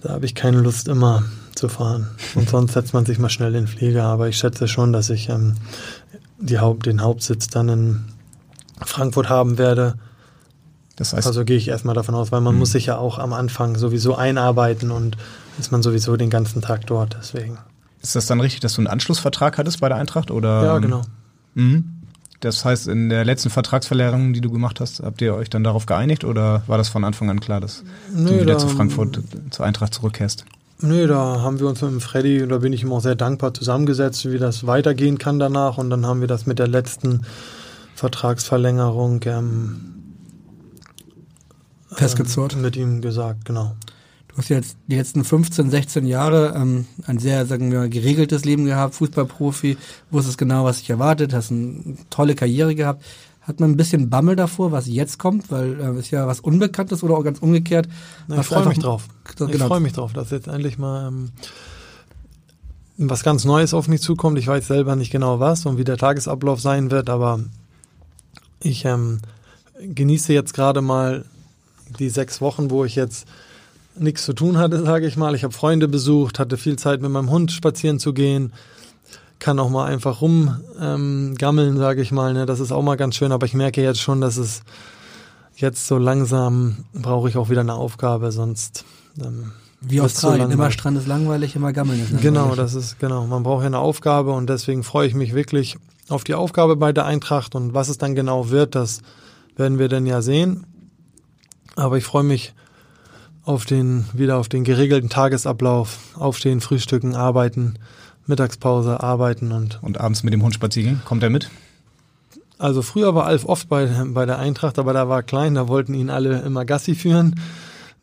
[0.02, 1.24] da habe ich keine Lust immer
[1.56, 2.10] zu fahren.
[2.36, 4.04] Und sonst setzt man sich mal schnell in den Flieger.
[4.04, 5.56] Aber ich schätze schon, dass ich ähm,
[6.40, 8.06] die Haupt, den Hauptsitz dann in
[8.84, 9.96] Frankfurt haben werde.
[10.96, 13.34] Das heißt, also gehe ich erstmal davon aus, weil man muss sich ja auch am
[13.34, 15.18] Anfang sowieso einarbeiten und
[15.60, 17.16] ist man sowieso den ganzen Tag dort.
[17.20, 17.58] Deswegen.
[18.02, 20.32] Ist das dann richtig, dass du einen Anschlussvertrag hattest bei der Eintracht?
[20.32, 21.02] Oder, Ja, genau.
[21.54, 21.96] Mhm.
[22.40, 25.86] Das heißt, in der letzten Vertragsverlängerung, die du gemacht hast, habt ihr euch dann darauf
[25.86, 29.20] geeinigt oder war das von Anfang an klar, dass Nö, du wieder da- zu Frankfurt,
[29.52, 30.46] zur Eintracht zurückkehrst?
[30.84, 33.14] Nö, da haben wir uns mit dem Freddy, und da bin ich ihm auch sehr
[33.14, 35.78] dankbar, zusammengesetzt, wie das weitergehen kann danach.
[35.78, 37.22] Und dann haben wir das mit der letzten
[37.94, 39.82] Vertragsverlängerung ähm,
[41.92, 42.54] Festgezurrt.
[42.54, 43.76] ähm, mit ihm gesagt, genau.
[44.32, 48.46] Du hast jetzt die letzten 15, 16 Jahre ähm, ein sehr, sagen wir mal, geregeltes
[48.46, 49.78] Leben gehabt, Fußballprofi,
[50.10, 53.04] wusstest genau, was dich erwartet, hast eine tolle Karriere gehabt.
[53.42, 57.04] Hat man ein bisschen Bammel davor, was jetzt kommt, weil äh, ist ja was Unbekanntes
[57.04, 57.90] oder auch ganz umgekehrt.
[58.28, 59.08] Na, ich freue mich drauf.
[59.36, 59.52] Genau.
[59.52, 61.32] Ich freue mich drauf, dass jetzt endlich mal ähm,
[62.98, 64.38] was ganz Neues auf mich zukommt.
[64.38, 67.40] Ich weiß selber nicht genau was und wie der Tagesablauf sein wird, aber
[68.62, 69.20] ich ähm,
[69.82, 71.26] genieße jetzt gerade mal
[72.00, 73.28] die sechs Wochen, wo ich jetzt
[73.96, 75.36] nichts zu tun hatte, sage ich mal.
[75.36, 78.54] Ich habe Freunde besucht, hatte viel Zeit mit meinem Hund spazieren zu gehen,
[79.40, 82.34] kann auch mal einfach rum ähm, sage ich mal.
[82.34, 82.46] Ne?
[82.46, 84.62] Das ist auch mal ganz schön, aber ich merke jetzt schon, dass es
[85.56, 88.86] jetzt so langsam brauche ich auch wieder eine Aufgabe, sonst
[89.20, 90.72] ähm, Wie Australien, immer.
[90.72, 92.24] Strand ist langweilig, immer Gammeln ist langweilig.
[92.24, 93.26] Genau, das ist genau.
[93.28, 95.78] Man braucht ja eine Aufgabe und deswegen freue ich mich wirklich
[96.10, 99.02] auf die Aufgabe bei der Eintracht und was es dann genau wird, das
[99.56, 100.66] werden wir dann ja sehen.
[101.76, 102.54] Aber ich freue mich
[103.44, 107.76] auf den wieder auf den geregelten Tagesablauf, aufstehen, frühstücken, arbeiten,
[108.28, 111.02] Mittagspause, arbeiten und Und abends mit dem Hund spazieren?
[111.06, 111.50] Kommt er mit?
[112.62, 115.68] also früher war Alf oft bei, bei der Eintracht, aber da war er klein, da
[115.68, 117.40] wollten ihn alle immer Gassi führen.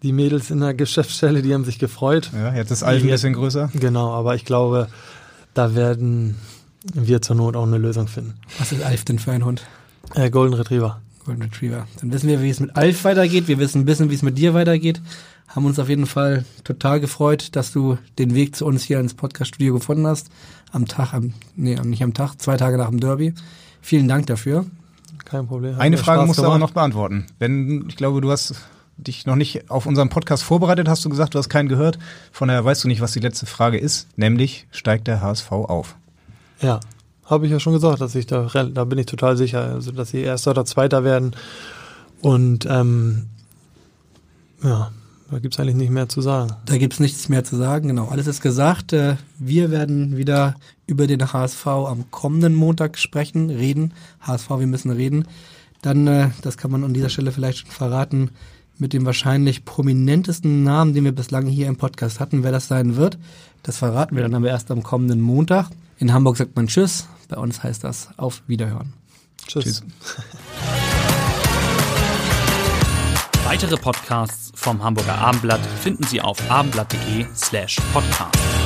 [0.02, 2.30] Die Mädels in der Geschäftsstelle, die haben sich gefreut.
[2.34, 3.70] Ja, jetzt ist Alf ein bisschen größer.
[3.74, 4.88] Genau, aber ich glaube,
[5.54, 6.36] da werden
[6.92, 8.34] wir zur Not auch eine Lösung finden.
[8.58, 9.62] Was ist Alf denn für ein Hund?
[10.14, 11.00] Äh, Golden Retriever.
[11.28, 11.86] Golden Retriever.
[12.00, 13.48] Dann wissen wir, wie es mit Alf weitergeht.
[13.48, 15.02] Wir wissen ein bisschen, wie es mit dir weitergeht.
[15.46, 19.12] Haben uns auf jeden Fall total gefreut, dass du den Weg zu uns hier ins
[19.12, 20.30] Podcast-Studio gefunden hast.
[20.72, 23.34] Am Tag, am, nee, nicht am Tag, zwei Tage nach dem Derby.
[23.82, 24.64] Vielen Dank dafür.
[25.26, 25.74] Kein Problem.
[25.74, 26.70] Hat Eine Frage Spaß musst du aber gemacht.
[26.70, 27.26] noch beantworten.
[27.38, 28.54] Wenn, ich glaube, du hast
[28.96, 31.98] dich noch nicht auf unseren Podcast vorbereitet, hast du gesagt, du hast keinen gehört.
[32.32, 35.96] Von daher weißt du nicht, was die letzte Frage ist, nämlich steigt der HSV auf?
[36.62, 36.80] Ja,
[37.28, 40.10] habe ich ja schon gesagt, dass ich da, da bin ich total sicher, also dass
[40.10, 41.36] sie Erster oder Zweiter werden.
[42.20, 43.26] Und ähm,
[44.62, 44.90] ja,
[45.30, 46.52] da gibt's eigentlich nicht mehr zu sagen.
[46.64, 47.88] Da gibt's nichts mehr zu sagen.
[47.88, 48.92] Genau, alles ist gesagt.
[48.92, 50.56] Äh, Wir werden wieder
[50.86, 53.92] über den HSV am kommenden Montag sprechen, reden.
[54.20, 55.26] HSV, wir müssen reden.
[55.82, 58.30] Dann, äh, das kann man an dieser Stelle vielleicht schon verraten,
[58.78, 62.96] mit dem wahrscheinlich prominentesten Namen, den wir bislang hier im Podcast hatten, wer das sein
[62.96, 63.18] wird.
[63.62, 65.68] Das verraten wir dann aber erst am kommenden Montag.
[65.98, 67.06] In Hamburg sagt man Tschüss.
[67.28, 68.94] Bei uns heißt das Auf Wiederhören.
[69.46, 69.82] Tschüss.
[73.44, 78.57] Weitere Podcasts vom Hamburger Abendblatt finden Sie auf abendblatt.de slash podcast.